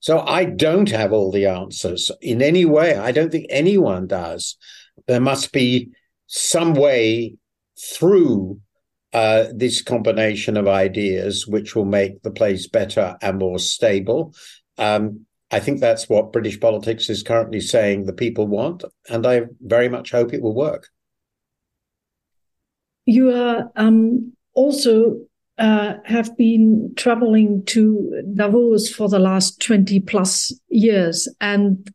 [0.00, 2.96] So I don't have all the answers in any way.
[2.96, 4.56] I don't think anyone does.
[5.06, 5.90] There must be
[6.26, 7.36] some way
[7.80, 8.60] through
[9.12, 14.34] uh, this combination of ideas which will make the place better and more stable.
[14.76, 19.42] Um, I think that's what British politics is currently saying the people want, and I
[19.60, 20.90] very much hope it will work.
[23.06, 25.20] You are um, also
[25.58, 31.28] uh, have been traveling to Davos for the last 20 plus years.
[31.40, 31.88] And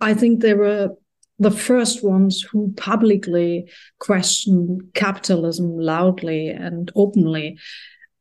[0.00, 0.90] I think they were
[1.38, 7.58] the first ones who publicly questioned capitalism loudly and openly.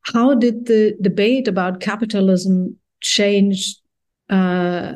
[0.01, 3.75] How did the debate about capitalism change,
[4.29, 4.93] uh,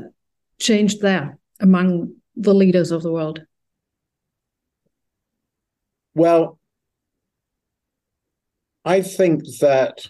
[0.59, 3.41] change there among the leaders of the world?
[6.13, 6.59] Well,
[8.83, 10.05] I think that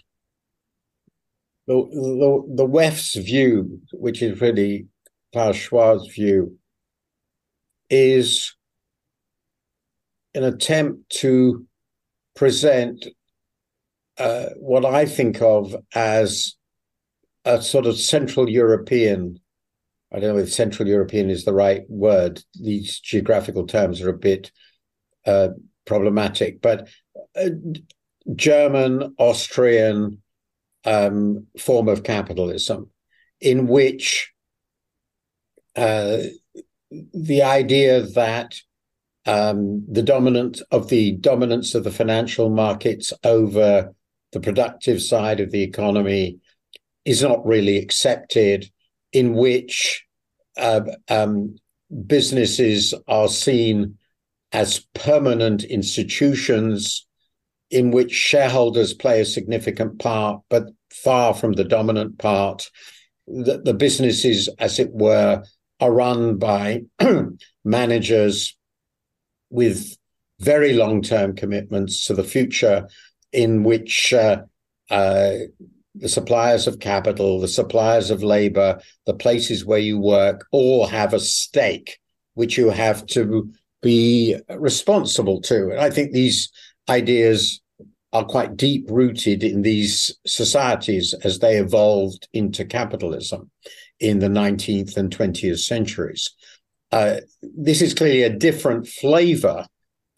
[1.66, 4.86] the, the, the WEF's view, which is really
[5.32, 6.58] Klaus Schwab's view,
[7.90, 8.54] is
[10.34, 11.66] an attempt to
[12.34, 13.06] present
[14.18, 16.56] uh, what I think of as
[17.44, 19.38] a sort of Central European.
[20.12, 22.42] I don't know if Central European is the right word.
[22.54, 24.50] These geographical terms are a bit
[25.26, 25.48] uh,
[25.84, 26.88] problematic, but
[27.36, 27.50] uh,
[28.34, 30.22] German, Austrian
[30.84, 32.90] um, form of capitalism,
[33.40, 34.32] in which
[35.76, 36.18] uh,
[37.14, 38.54] the idea that
[39.24, 43.94] um, the dominant of the dominance of the financial markets over
[44.32, 46.38] the productive side of the economy
[47.04, 48.70] is not really accepted,
[49.12, 50.04] in which
[50.56, 51.56] uh, um,
[52.06, 53.96] businesses are seen
[54.52, 57.06] as permanent institutions
[57.72, 62.70] in which shareholders play a significant part, but far from the dominant part.
[63.26, 65.42] The, the businesses, as it were,
[65.80, 66.82] are run by
[67.64, 68.56] managers
[69.48, 69.96] with
[70.38, 72.88] very long term commitments to the future,
[73.32, 74.42] in which uh,
[74.90, 75.32] uh,
[75.94, 81.14] the suppliers of capital, the suppliers of labor, the places where you work all have
[81.14, 81.98] a stake,
[82.34, 83.50] which you have to
[83.80, 85.70] be responsible to.
[85.70, 86.50] And I think these
[86.88, 87.60] ideas
[88.12, 93.50] are quite deep rooted in these societies as they evolved into capitalism
[94.00, 96.30] in the 19th and 20th centuries.
[96.90, 99.66] Uh, this is clearly a different flavor,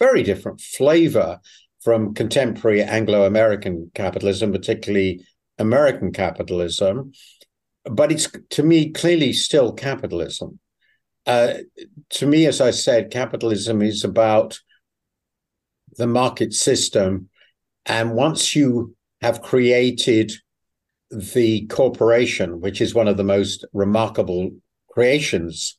[0.01, 1.39] very different flavor
[1.83, 5.25] from contemporary Anglo American capitalism, particularly
[5.59, 7.13] American capitalism.
[7.85, 10.59] But it's to me clearly still capitalism.
[11.27, 11.55] Uh,
[12.11, 14.59] to me, as I said, capitalism is about
[15.97, 17.29] the market system.
[17.87, 20.33] And once you have created
[21.11, 24.51] the corporation, which is one of the most remarkable
[24.91, 25.77] creations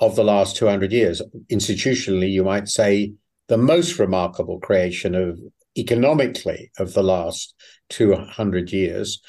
[0.00, 1.22] of the last 200 years.
[1.50, 3.12] Institutionally, you might say
[3.48, 5.38] the most remarkable creation of
[5.76, 7.54] economically of the last
[7.90, 9.20] 200 years.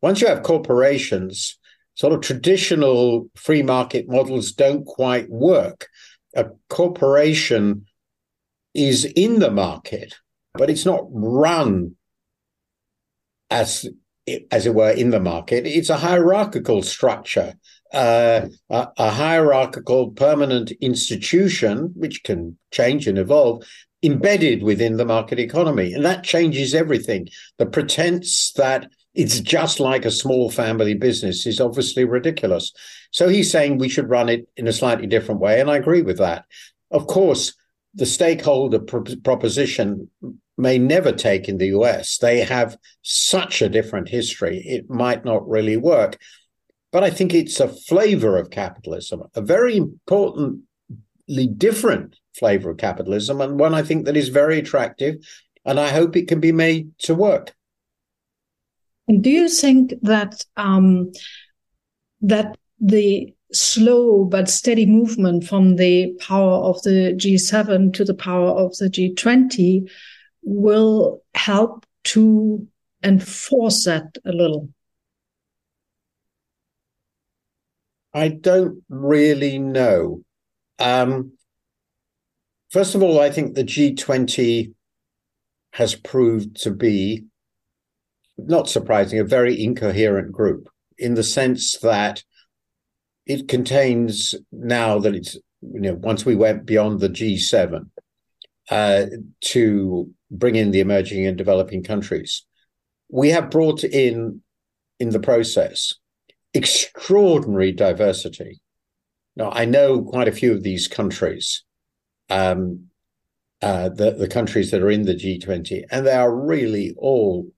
[0.00, 1.58] Once you have corporations,
[1.94, 5.88] sort of traditional free market models don't quite work.
[6.34, 7.86] A corporation
[8.74, 10.14] is in the market,
[10.54, 11.96] but it's not run
[13.50, 13.88] as
[14.52, 15.66] as it were, in the market.
[15.66, 17.54] It's a hierarchical structure,
[17.92, 23.64] uh, a, a, hierarchical permanent institution, which can change and evolve,
[24.02, 25.92] embedded within the market economy.
[25.92, 27.28] And that changes everything.
[27.58, 32.72] The pretense that it's just like a small family business is obviously ridiculous.
[33.10, 35.60] So he's saying we should run it in a slightly different way.
[35.60, 36.44] And I agree with that.
[36.90, 37.54] Of course,
[37.94, 40.08] the stakeholder proposition
[40.58, 42.18] may never take in the US.
[42.18, 46.18] They have such a different history, it might not really work.
[46.90, 50.60] But I think it's a flavor of capitalism, a very importantly
[51.56, 55.16] different flavor of capitalism, and one I think that is very attractive.
[55.64, 57.54] And I hope it can be made to work.
[59.08, 61.12] And do you think that um,
[62.20, 68.50] that the slow but steady movement from the power of the G7 to the power
[68.50, 69.88] of the G20
[70.42, 72.66] will help to
[73.02, 74.68] enforce that a little?
[78.14, 80.22] I don't really know.
[80.78, 81.32] Um,
[82.70, 84.74] first of all, I think the G20
[85.72, 87.24] has proved to be,
[88.36, 92.22] not surprising, a very incoherent group in the sense that
[93.26, 97.88] it contains now that it's, you know, once we went beyond the G7
[98.70, 99.06] uh,
[99.40, 102.44] to bring in the emerging and developing countries.
[103.08, 104.42] We have brought in,
[104.98, 105.94] in the process,
[106.54, 108.60] extraordinary diversity.
[109.36, 111.64] Now, I know quite a few of these countries,
[112.30, 112.86] um,
[113.60, 117.50] uh, the, the countries that are in the G20, and they are really all,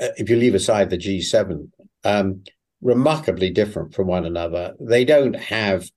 [0.00, 1.70] uh, if you leave aside the G7,
[2.04, 2.44] um,
[2.84, 4.74] remarkably different from one another.
[4.78, 5.90] They don't have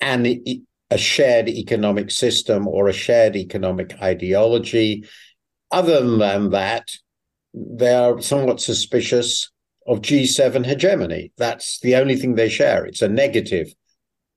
[0.00, 0.26] an
[0.88, 5.04] a shared economic system or a shared economic ideology.
[5.72, 6.88] Other than that,
[7.52, 9.50] they are somewhat suspicious
[9.86, 11.32] of G7 hegemony.
[11.36, 12.84] That's the only thing they share.
[12.86, 13.74] It's a negative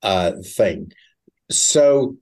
[0.01, 0.91] uh, thing.
[1.51, 2.17] So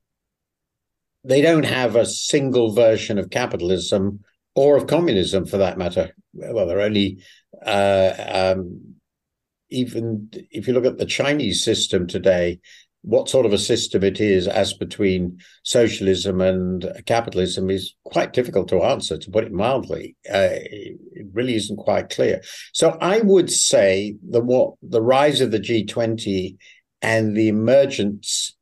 [1.24, 4.22] they don't have a single version of capitalism
[4.56, 6.12] or of communism for that matter.
[6.34, 7.20] Well, they're only,
[7.66, 8.97] uh, um,
[9.70, 12.59] even if you look at the Chinese system today,
[13.01, 18.68] what sort of a system it is as between socialism and capitalism is quite difficult
[18.68, 20.15] to answer, to put it mildly.
[20.30, 22.41] Uh, it really isn't quite clear.
[22.74, 26.57] So I would say that what the rise of the G20
[27.01, 28.53] and the emergence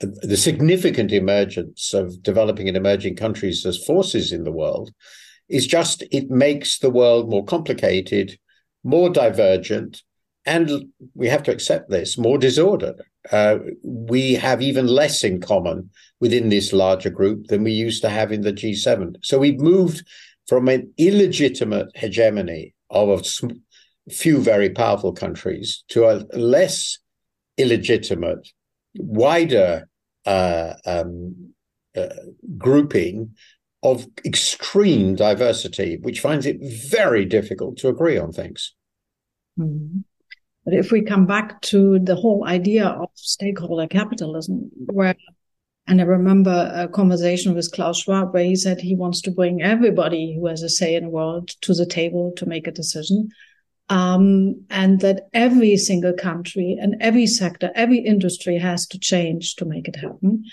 [0.00, 4.90] the significant emergence of developing and emerging countries as forces in the world
[5.48, 8.36] is just it makes the world more complicated,
[8.82, 10.02] more divergent,
[10.44, 12.94] and we have to accept this more disorder.
[13.30, 15.90] Uh, we have even less in common
[16.20, 19.16] within this larger group than we used to have in the G7.
[19.22, 20.04] So we've moved
[20.48, 26.98] from an illegitimate hegemony of a few very powerful countries to a less
[27.56, 28.48] illegitimate,
[28.96, 29.88] wider
[30.26, 31.52] uh, um,
[31.96, 32.08] uh,
[32.58, 33.34] grouping
[33.84, 38.74] of extreme diversity, which finds it very difficult to agree on things.
[39.58, 40.00] Mm-hmm.
[40.64, 45.16] But if we come back to the whole idea of stakeholder capitalism, where
[45.88, 49.62] and I remember a conversation with Klaus Schwab where he said he wants to bring
[49.62, 53.30] everybody who has a say in the world to the table to make a decision.
[53.88, 59.64] Um, and that every single country and every sector, every industry has to change to
[59.64, 60.44] make it happen.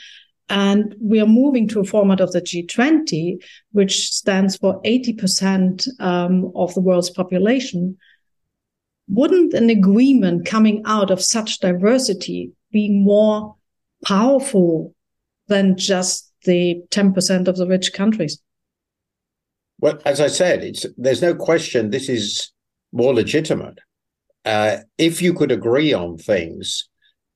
[0.49, 3.37] And we are moving to a format of the G20,
[3.71, 7.97] which stands for 80% um, of the world's population.
[9.09, 13.55] Wouldn't an agreement coming out of such diversity be more
[14.05, 14.93] powerful
[15.47, 18.39] than just the 10% of the rich countries?
[19.79, 22.51] Well, as I said, there's no question this is
[22.91, 23.79] more legitimate.
[24.45, 26.87] Uh, if you could agree on things,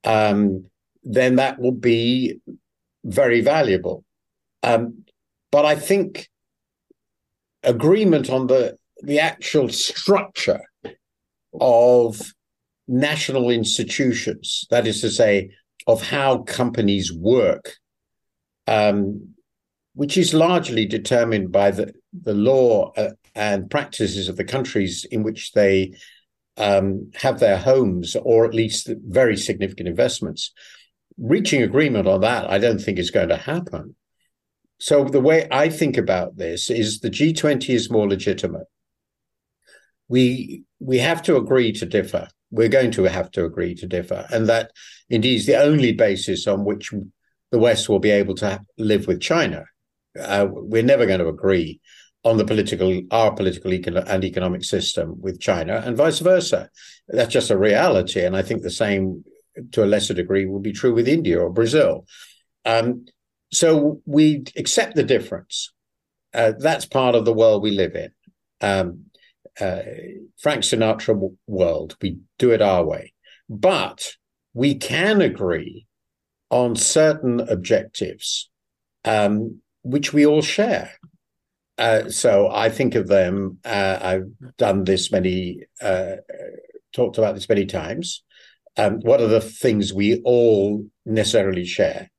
[0.03, 0.65] um,
[1.03, 2.39] then that would be
[3.03, 4.03] very valuable.
[4.61, 5.03] Um,
[5.51, 6.29] but I think
[7.63, 10.61] agreement on the the actual structure
[11.59, 12.33] of
[12.87, 15.51] national institutions, that is to say,
[15.87, 17.75] of how companies work,
[18.67, 19.35] um,
[19.95, 25.23] which is largely determined by the, the law uh, and practices of the countries in
[25.23, 25.93] which they
[26.57, 30.51] um, have their homes or at least very significant investments.
[31.17, 33.95] Reaching agreement on that, I don't think is going to happen.
[34.79, 38.67] So the way I think about this is the G20 is more legitimate.
[40.07, 42.27] We we have to agree to differ.
[42.51, 44.71] We're going to have to agree to differ, and that
[45.09, 46.91] indeed is the only basis on which
[47.51, 49.65] the West will be able to live with China.
[50.19, 51.79] Uh, we're never going to agree
[52.23, 56.69] on the political, our political and economic system with China, and vice versa.
[57.07, 59.23] That's just a reality, and I think the same,
[59.71, 62.05] to a lesser degree, will be true with India or Brazil.
[62.65, 63.05] Um,
[63.51, 65.71] so we accept the difference.
[66.33, 68.11] Uh, that's part of the world we live in.
[68.61, 69.05] Um,
[69.59, 69.81] uh,
[70.39, 71.95] Frank Sinatra world.
[72.01, 73.13] We do it our way,
[73.49, 74.15] but
[74.53, 75.85] we can agree
[76.49, 78.49] on certain objectives,
[79.05, 80.91] um, which we all share.
[81.77, 83.57] Uh, so I think of them.
[83.65, 86.17] Uh, I've done this many, uh,
[86.93, 88.23] talked about this many times.
[88.77, 92.09] Um, what are the things we all necessarily share?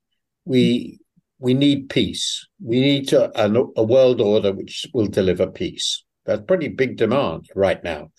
[0.45, 0.99] We
[1.39, 2.47] we need peace.
[2.63, 6.04] We need to, a, a world order which will deliver peace.
[6.25, 8.11] That's pretty big demand right now.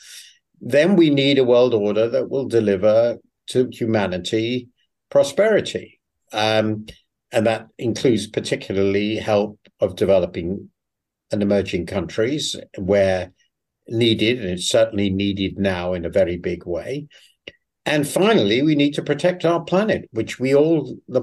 [0.60, 4.68] Then we need a world order that will deliver to humanity
[5.10, 6.00] prosperity.
[6.32, 6.86] Um,
[7.32, 10.70] and that includes particularly help of developing
[11.30, 13.32] and emerging countries where
[13.88, 17.08] needed, and it's certainly needed now in a very big way.
[17.84, 21.22] And finally, we need to protect our planet, which we all, the,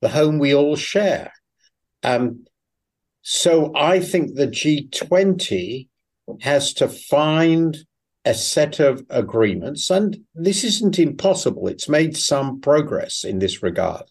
[0.00, 1.32] the home we all share.
[2.02, 2.46] Um,
[3.22, 5.88] so I think the G20
[6.40, 7.76] has to find
[8.24, 11.68] a set of agreements, and this isn't impossible.
[11.68, 14.04] It's made some progress in this regard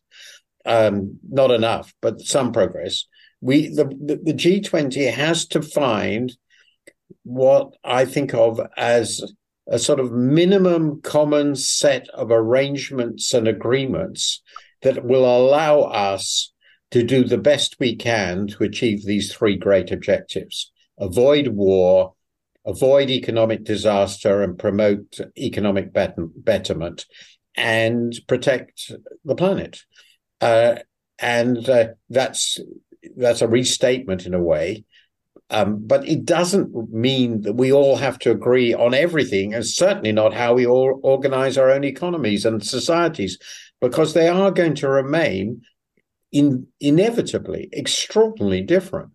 [0.65, 3.05] um, not enough, but some progress.
[3.41, 6.35] We the, the, the G20 has to find
[7.23, 9.21] what I think of as
[9.67, 14.41] a sort of minimum common set of arrangements and agreements
[14.81, 16.51] that will allow us
[16.91, 20.71] to do the best we can to achieve these three great objectives
[21.03, 22.13] avoid war,
[22.65, 27.05] avoid economic disaster, and promote economic betterment,
[27.55, 28.91] and protect
[29.25, 29.83] the planet.
[30.41, 30.75] Uh,
[31.19, 32.59] and uh, that's
[33.17, 34.85] that's a restatement in a way.
[35.49, 40.11] Um, but it doesn't mean that we all have to agree on everything, and certainly
[40.11, 43.37] not how we all organize our own economies and societies,
[43.79, 45.61] because they are going to remain
[46.31, 49.12] in, inevitably extraordinarily different.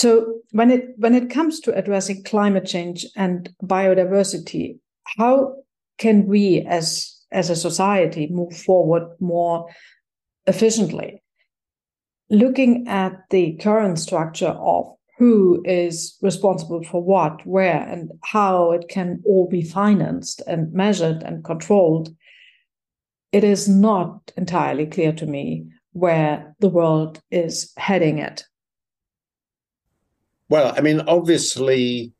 [0.00, 4.78] So when it when it comes to addressing climate change and biodiversity,
[5.18, 5.56] how
[5.98, 9.66] can we as as a society move forward more
[10.46, 11.20] efficiently.
[12.30, 14.86] Looking at the current structure of
[15.18, 21.24] who is responsible for what, where, and how it can all be financed and measured
[21.24, 22.14] and controlled,
[23.32, 28.44] it is not entirely clear to me where the world is heading at.
[30.48, 32.12] Well, I mean, obviously,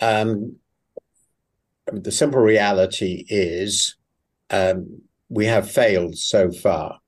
[0.00, 0.56] um,
[1.92, 3.96] the simple reality is
[4.50, 6.98] um, we have failed so far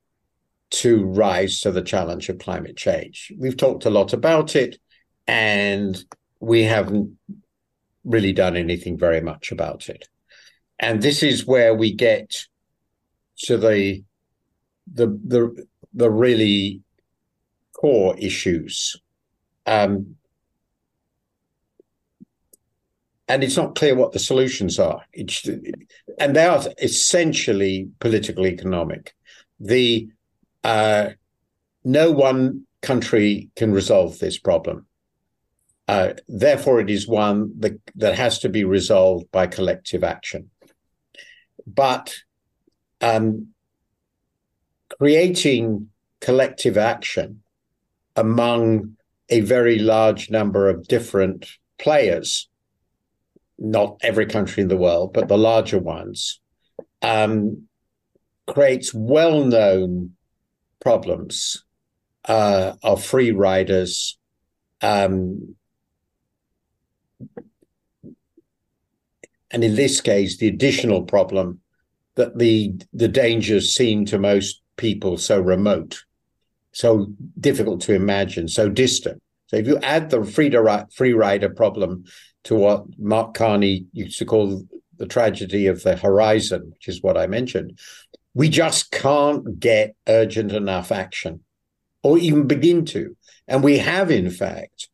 [0.70, 3.32] to rise to the challenge of climate change.
[3.38, 4.76] We've talked a lot about it,
[5.26, 5.98] and
[6.40, 7.16] we haven't
[8.04, 10.08] really done anything very much about it.
[10.78, 12.46] And this is where we get
[13.44, 14.04] to the
[14.92, 16.82] the the the really
[17.72, 18.96] core issues.
[19.66, 20.17] Um,
[23.28, 25.02] and it's not clear what the solutions are.
[25.12, 25.46] It's,
[26.18, 29.14] and they are essentially political economic.
[29.60, 30.08] The
[30.64, 31.10] uh,
[31.84, 34.86] no one country can resolve this problem.
[35.86, 40.50] Uh, therefore, it is one that, that has to be resolved by collective action.
[41.66, 42.14] But
[43.00, 43.48] um,
[44.98, 45.88] creating
[46.20, 47.42] collective action
[48.16, 48.96] among
[49.28, 51.46] a very large number of different
[51.78, 52.47] players,
[53.58, 56.40] not every country in the world, but the larger ones,
[57.02, 57.68] um,
[58.46, 60.12] creates well known
[60.80, 61.64] problems
[62.24, 64.18] uh, of free riders.
[64.80, 65.56] Um,
[69.50, 71.60] and in this case, the additional problem
[72.14, 76.04] that the the dangers seem to most people so remote,
[76.72, 77.08] so
[77.40, 79.22] difficult to imagine, so distant.
[79.46, 80.54] So if you add the free,
[80.94, 82.04] free rider problem
[82.44, 84.62] to what Mark Carney used to call
[84.96, 87.78] the tragedy of the horizon, which is what I mentioned,
[88.34, 91.40] we just can't get urgent enough action
[92.02, 93.16] or even begin to.
[93.46, 94.88] And we have, in fact,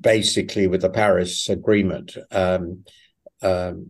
[0.00, 2.84] basically with the Paris Agreement, um,
[3.42, 3.86] um,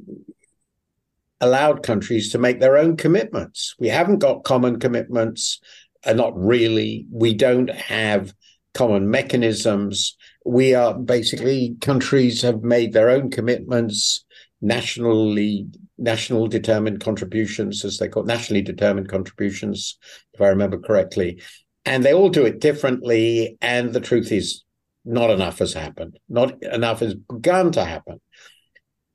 [1.41, 3.75] allowed countries to make their own commitments.
[3.79, 5.61] We haven't got common commitments,
[6.05, 7.07] uh, not really.
[7.11, 8.35] We don't have
[8.73, 10.17] common mechanisms.
[10.45, 14.25] We are basically countries have made their own commitments
[14.61, 15.67] nationally
[15.99, 19.99] national determined contributions, as they call it, nationally determined contributions,
[20.33, 21.41] if I remember correctly.
[21.85, 23.57] And they all do it differently.
[23.61, 24.65] And the truth is,
[25.05, 26.19] not enough has happened.
[26.29, 28.21] Not enough has begun to happen.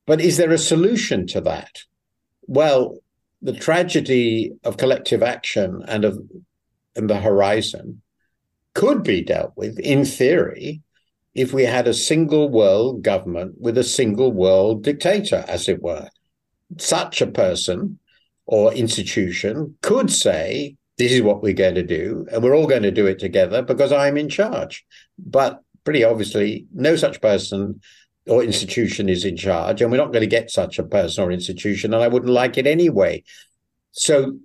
[0.05, 1.79] But is there a solution to that?
[2.47, 2.99] Well,
[3.41, 6.19] the tragedy of collective action and of
[6.95, 8.01] and the horizon
[8.73, 10.81] could be dealt with in theory
[11.33, 16.09] if we had a single world government with a single world dictator, as it were
[16.77, 17.99] such a person
[18.45, 22.83] or institution could say, this is what we're going to do, and we're all going
[22.83, 24.85] to do it together because I'm in charge.
[25.17, 27.79] But pretty obviously, no such person
[28.27, 31.31] or institution is in charge, and we're not going to get such a person or
[31.31, 33.23] institution, and I wouldn't like it anyway.
[33.91, 34.39] So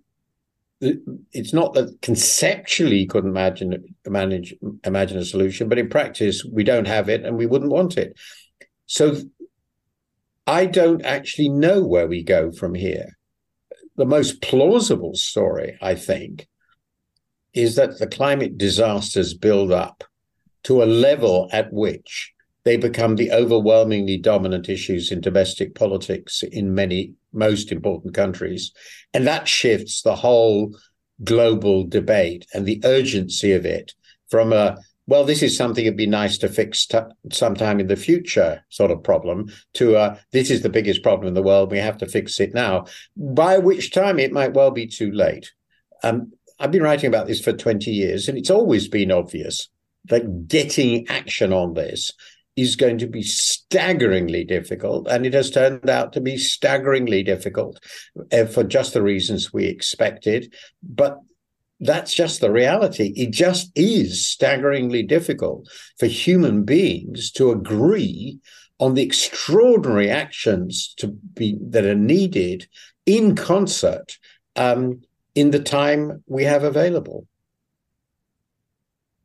[0.80, 4.54] it's not that conceptually you couldn't imagine manage
[4.84, 8.18] imagine a solution, but in practice we don't have it, and we wouldn't want it.
[8.86, 9.16] So
[10.46, 13.16] I don't actually know where we go from here.
[13.96, 16.48] The most plausible story, I think,
[17.54, 20.04] is that the climate disasters build up
[20.64, 22.32] to a level at which
[22.64, 28.72] they become the overwhelmingly dominant issues in domestic politics in many most important countries.
[29.12, 30.76] And that shifts the whole
[31.22, 33.93] global debate and the urgency of it
[34.28, 36.99] from a well, this is something it'd be nice to fix t-
[37.30, 41.35] sometime in the future sort of problem to uh, this is the biggest problem in
[41.35, 41.70] the world.
[41.70, 45.53] We have to fix it now, by which time it might well be too late.
[46.03, 49.68] Um, I've been writing about this for 20 years, and it's always been obvious
[50.07, 52.12] that getting action on this
[52.57, 55.09] is going to be staggeringly difficult.
[55.09, 57.80] And it has turned out to be staggeringly difficult
[58.32, 60.55] uh, for just the reasons we expected.
[60.82, 61.18] But
[61.80, 63.12] that's just the reality.
[63.16, 68.38] It just is staggeringly difficult for human beings to agree
[68.78, 72.68] on the extraordinary actions to be that are needed
[73.07, 74.18] in concert
[74.57, 75.02] um,
[75.34, 77.26] in the time we have available.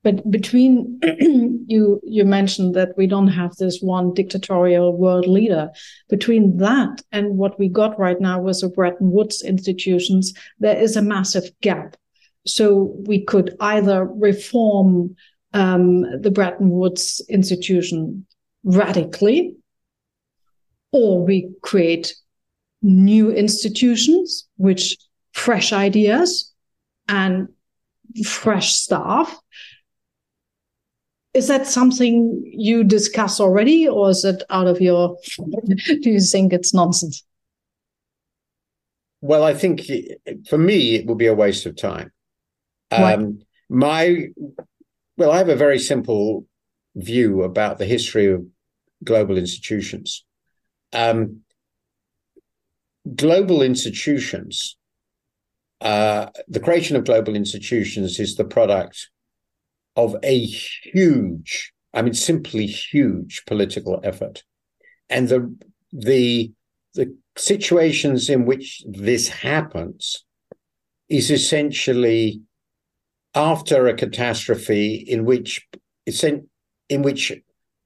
[0.03, 0.99] But between
[1.67, 5.69] you, you mentioned that we don't have this one dictatorial world leader.
[6.09, 10.95] Between that and what we got right now with the Bretton Woods institutions, there is
[10.95, 11.97] a massive gap
[12.45, 15.15] so we could either reform
[15.53, 18.25] um, the Bretton Woods institution
[18.63, 19.55] radically,
[20.91, 22.13] or we create
[22.81, 24.97] new institutions, which
[25.33, 26.53] fresh ideas
[27.07, 27.49] and
[28.25, 29.37] fresh staff.
[31.33, 35.17] Is that something you discuss already, or is it out of your?
[35.37, 37.23] do you think it's nonsense?
[39.21, 39.81] well, I think
[40.47, 42.11] for me, it would be a waste of time.
[42.91, 44.27] Um, my,
[45.17, 46.45] well, I have a very simple
[46.95, 48.45] view about the history of
[49.03, 50.25] global institutions.
[50.93, 51.41] Um,
[53.15, 54.77] global institutions,
[55.81, 59.09] uh, the creation of global institutions is the product
[59.99, 64.43] of a huge, I mean, simply huge political effort.
[65.09, 65.55] And the
[65.91, 66.53] the
[66.93, 70.25] the situations in which this happens
[71.09, 72.41] is essentially
[73.35, 75.67] after a catastrophe in which
[76.89, 77.33] in which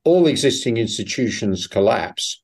[0.04, 2.42] all existing institutions collapse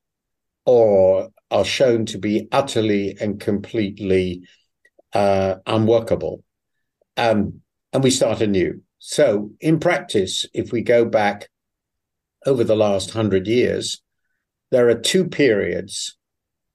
[0.65, 4.41] or are shown to be utterly and completely
[5.13, 6.43] uh, unworkable.
[7.17, 7.61] Um,
[7.91, 8.82] and we start anew.
[9.00, 11.50] So, in practice, if we go back
[12.45, 14.02] over the last hundred years,
[14.72, 16.18] there are two periods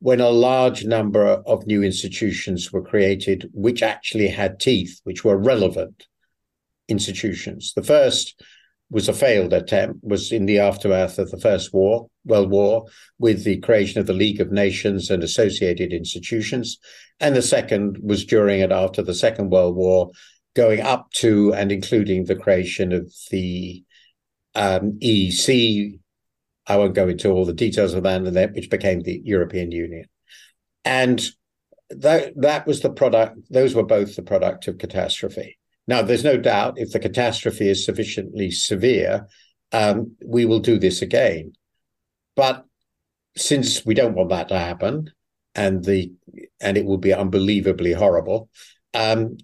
[0.00, 5.36] when a large number of new institutions were created, which actually had teeth, which were
[5.36, 6.06] relevant
[6.88, 7.72] institutions.
[7.74, 8.42] The first
[8.90, 12.84] was a failed attempt, was in the aftermath of the First War, World War,
[13.18, 16.78] with the creation of the League of Nations and associated institutions.
[17.18, 20.10] And the second was during and after the Second World War,
[20.54, 23.84] going up to and including the creation of the
[24.54, 25.98] um, EEC.
[26.66, 30.06] I won't go into all the details of that, which became the European Union.
[30.84, 31.22] And
[31.90, 35.58] that that was the product, those were both the product of catastrophe.
[35.86, 39.26] Now, there's no doubt if the catastrophe is sufficiently severe,
[39.72, 41.52] um, we will do this again.
[42.36, 42.64] But
[43.36, 45.10] since we don't want that to happen,
[45.54, 46.12] and the
[46.60, 48.48] and it will be unbelievably horrible,
[48.94, 49.36] um,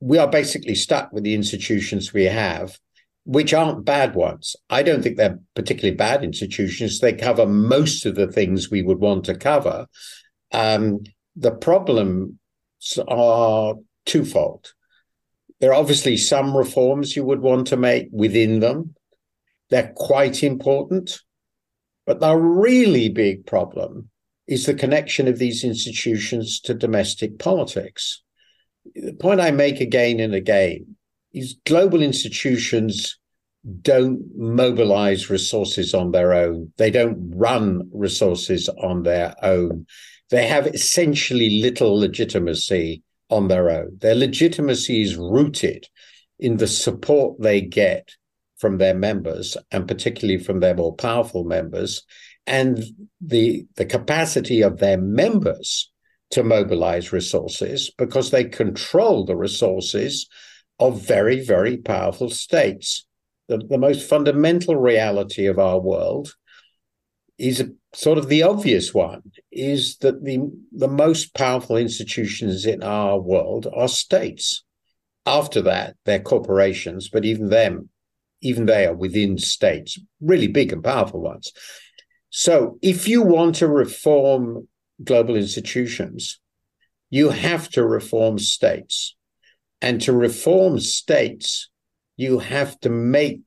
[0.00, 2.78] we are basically stuck with the institutions we have,
[3.24, 4.56] which aren't bad ones.
[4.70, 7.00] I don't think they're particularly bad institutions.
[7.00, 9.86] They cover most of the things we would want to cover.
[10.52, 11.00] Um,
[11.36, 12.34] the problems
[13.08, 13.74] are
[14.06, 14.72] twofold.
[15.60, 18.94] There are obviously some reforms you would want to make within them.
[19.70, 21.20] They're quite important.
[22.06, 24.08] But the really big problem
[24.46, 28.22] is the connection of these institutions to domestic politics.
[28.94, 30.96] The point I make again and again
[31.32, 33.18] is global institutions
[33.82, 36.72] don't mobilize resources on their own.
[36.76, 39.86] They don't run resources on their own.
[40.30, 43.98] They have essentially little legitimacy on their own.
[44.00, 45.86] Their legitimacy is rooted
[46.38, 48.10] in the support they get
[48.58, 52.02] from their members, and particularly from their more powerful members,
[52.46, 52.82] and
[53.20, 55.90] the, the capacity of their members
[56.30, 60.28] to mobilize resources because they control the resources
[60.78, 63.06] of very, very powerful states.
[63.48, 66.34] The, the most fundamental reality of our world
[67.38, 70.38] is a, sort of the obvious one is that the
[70.72, 74.64] the most powerful institutions in our world are states.
[75.24, 77.88] After that, they're corporations, but even them,
[78.42, 81.52] even they are within states, really big and powerful ones.
[82.30, 84.68] So if you want to reform
[85.02, 86.40] global institutions,
[87.10, 89.14] you have to reform states.
[89.80, 91.68] And to reform states,
[92.16, 93.40] you have to make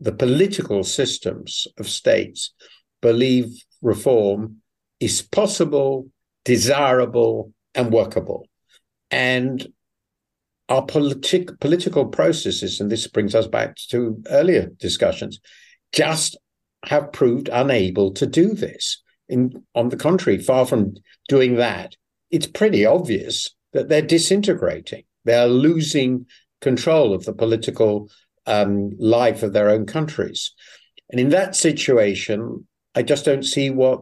[0.00, 2.52] the political systems of states
[3.00, 3.46] believe
[3.80, 4.56] reform
[5.00, 6.08] is possible,
[6.44, 8.46] desirable, and workable.
[9.10, 9.66] And
[10.68, 15.40] our politic, political processes, and this brings us back to earlier discussions,
[15.92, 16.36] just
[16.84, 19.02] have proved unable to do this.
[19.28, 20.94] In, on the contrary, far from
[21.28, 21.96] doing that,
[22.30, 25.04] it's pretty obvious that they're disintegrating.
[25.24, 26.26] They're losing
[26.60, 28.08] control of the political
[28.46, 30.52] um, life of their own countries.
[31.10, 34.00] And in that situation, I just don't see what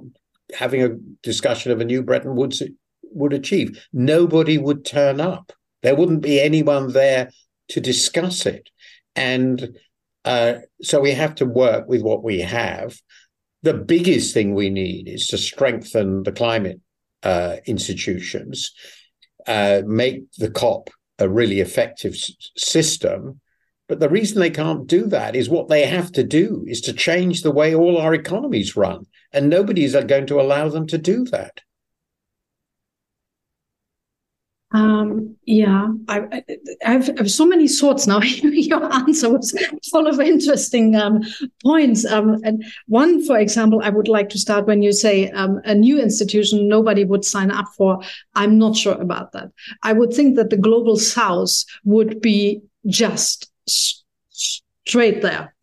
[0.55, 2.63] having a discussion of a new Bretton Woods
[3.03, 3.85] would achieve.
[3.93, 5.53] Nobody would turn up.
[5.83, 7.31] There wouldn't be anyone there
[7.69, 8.69] to discuss it.
[9.17, 9.77] And
[10.25, 12.97] uh, so we have to work with what we have.
[13.65, 16.81] The biggest thing we need is to strengthen the climate
[17.23, 18.73] uh, institutions,
[19.47, 23.41] uh, make the COP a really effective s- system,
[23.89, 26.93] but the reason they can't do that is what they have to do is to
[26.93, 29.07] change the way all our economies run.
[29.33, 31.63] And nobody is going to allow them to do that.
[34.75, 36.43] Um, yeah, I,
[36.83, 38.21] have, so many thoughts now.
[38.23, 39.57] Your answer was
[39.89, 41.23] full of interesting um,
[41.63, 42.05] points.
[42.05, 45.77] Um, and one, for example, I would like to start when you say um, a
[45.77, 48.01] new institution nobody would sign up for.
[48.35, 49.53] I'm not sure about that.
[49.85, 55.55] I would think that the global south would be just straight there.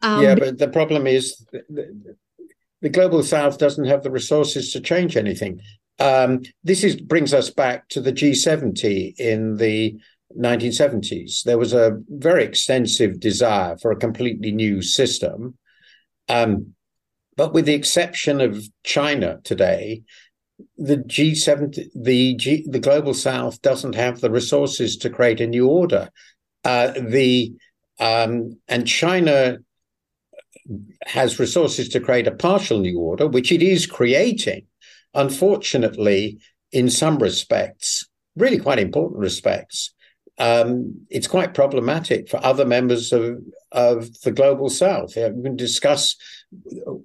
[0.00, 5.18] Um, yeah, but the problem is the, global south doesn't have the resources to change
[5.18, 5.60] anything.
[5.98, 9.96] Um, this is brings us back to the G70 in the
[10.38, 11.42] 1970s.
[11.44, 15.56] There was a very extensive desire for a completely new system.
[16.28, 16.74] Um,
[17.36, 20.02] but with the exception of China today,
[20.76, 25.68] the G7, the G, the global South doesn't have the resources to create a new
[25.68, 26.08] order.
[26.64, 27.52] Uh, the
[28.00, 29.58] um, and China
[31.06, 34.66] has resources to create a partial new order, which it is creating.
[35.14, 36.38] Unfortunately,
[36.72, 39.94] in some respects, really quite important respects,
[40.38, 43.38] um, it's quite problematic for other members of,
[43.70, 45.14] of the global south.
[45.16, 46.16] We can discuss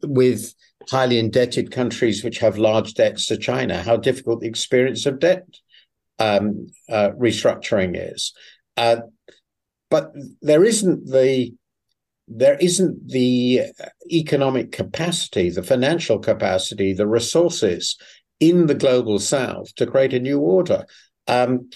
[0.03, 0.53] with
[0.89, 5.45] highly indebted countries which have large debts to China how difficult the experience of debt
[6.17, 8.33] um, uh, restructuring is.
[8.75, 9.01] Uh,
[9.89, 11.53] but there isn't the
[12.29, 13.61] there isn't the
[14.11, 17.97] economic capacity, the financial capacity, the resources
[18.39, 20.85] in the global south to create a new order.
[21.27, 21.69] Um,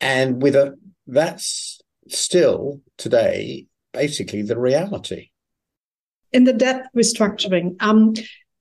[0.00, 0.76] and with a
[1.06, 5.30] that's still today basically the reality.
[6.32, 8.14] In the debt restructuring, um,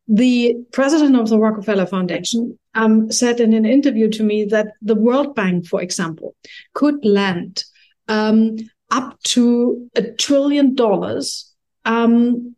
[0.08, 4.96] the president of the Rockefeller Foundation um, said in an interview to me that the
[4.96, 6.36] World Bank, for example,
[6.74, 7.64] could lend
[8.10, 8.58] um,
[8.92, 11.52] up to a trillion dollars
[11.86, 12.56] um,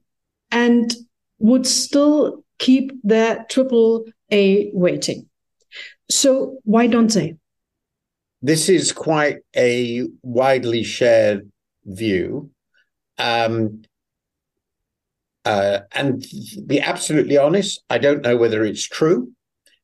[0.51, 0.93] and
[1.39, 5.29] would still keep their triple A rating.
[6.09, 7.37] So why don't they?
[8.43, 11.49] this is quite a widely shared
[11.85, 12.51] view.
[13.17, 13.83] Um,
[15.45, 16.25] uh, and
[16.67, 19.31] be absolutely honest, I don't know whether it's true,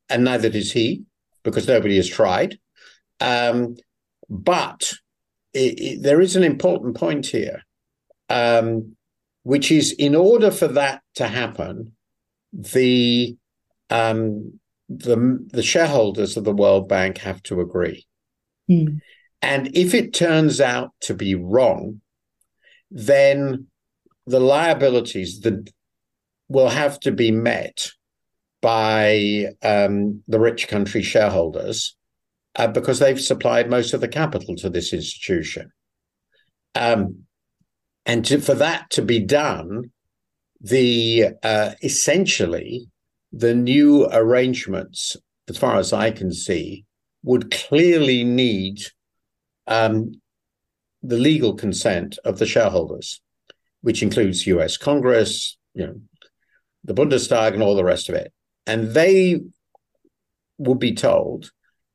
[0.09, 1.03] and neither does he,
[1.43, 2.59] because nobody has tried.
[3.21, 3.77] Um,
[4.29, 4.93] but
[5.53, 7.63] it, it, there is an important point here,
[8.29, 8.95] um,
[9.43, 11.93] which is in order for that to happen,
[12.53, 13.35] the
[13.89, 18.05] um, the the shareholders of the World Bank have to agree.
[18.69, 18.99] Mm.
[19.41, 22.01] And if it turns out to be wrong,
[22.91, 23.67] then
[24.25, 25.71] the liabilities that
[26.49, 27.89] will have to be met
[28.61, 31.95] by um, the rich country shareholders
[32.59, 35.71] uh, because they've supplied most of the capital to this institution.
[36.75, 37.23] Um,
[38.05, 39.91] and to, for that to be done,
[40.59, 42.89] the uh, essentially
[43.31, 45.15] the new arrangements,
[45.47, 46.85] as far as I can see,
[47.23, 48.81] would clearly need
[49.67, 50.19] um,
[51.01, 53.21] the legal consent of the shareholders,
[53.81, 54.75] which includes U.S.
[54.75, 56.01] Congress, you know,
[56.83, 58.33] the Bundestag, and all the rest of it.
[58.67, 59.39] And they
[60.57, 61.51] would be told,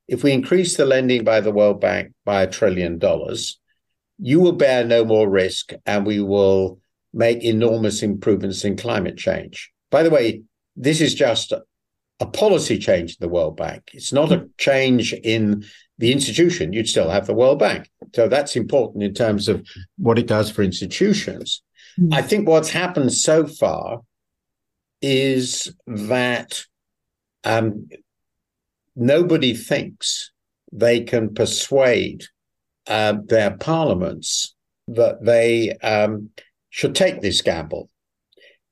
[0.08, 3.58] if we increase the lending by the World Bank by a trillion dollars,
[4.18, 6.78] you will bear no more risk, and we will
[7.12, 9.70] make enormous improvements in climate change.
[9.90, 10.42] By the way,
[10.76, 11.52] this is just
[12.20, 13.90] a policy change in the World Bank.
[13.92, 15.64] It's not a change in
[15.98, 16.72] the institution.
[16.72, 17.88] You'd still have the World Bank.
[18.14, 21.62] So that's important in terms of what it does for institutions.
[21.98, 22.14] Mm-hmm.
[22.14, 24.00] I think what's happened so far
[25.00, 26.64] is that
[27.44, 27.88] um,
[28.96, 30.30] nobody thinks
[30.72, 32.24] they can persuade
[32.86, 34.54] uh, their parliaments
[34.88, 36.30] that they um,
[36.70, 37.88] should take this gamble.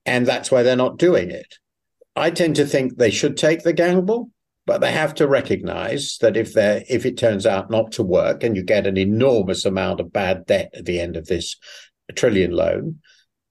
[0.04, 1.58] And that's why they're not doing it.
[2.16, 4.30] I tend to think they should take the gamble,
[4.66, 8.42] but they have to recognize that if they if it turns out not to work
[8.42, 11.56] and you get an enormous amount of bad debt at the end of this
[12.14, 12.98] trillion loan,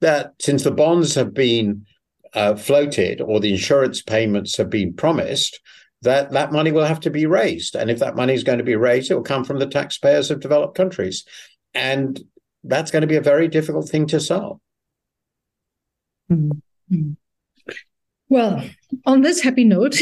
[0.01, 1.85] that since the bonds have been
[2.33, 5.59] uh, floated or the insurance payments have been promised,
[6.01, 7.75] that that money will have to be raised.
[7.75, 10.31] And if that money is going to be raised, it will come from the taxpayers
[10.31, 11.25] of developed countries.
[11.73, 12.19] And
[12.63, 14.59] that's going to be a very difficult thing to solve.
[16.31, 17.11] Mm-hmm.
[18.31, 18.63] Well,
[19.05, 19.97] on this happy note,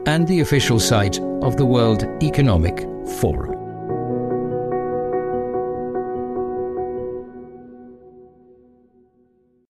[0.06, 2.86] and the official site of the World Economic
[3.20, 3.59] Forum.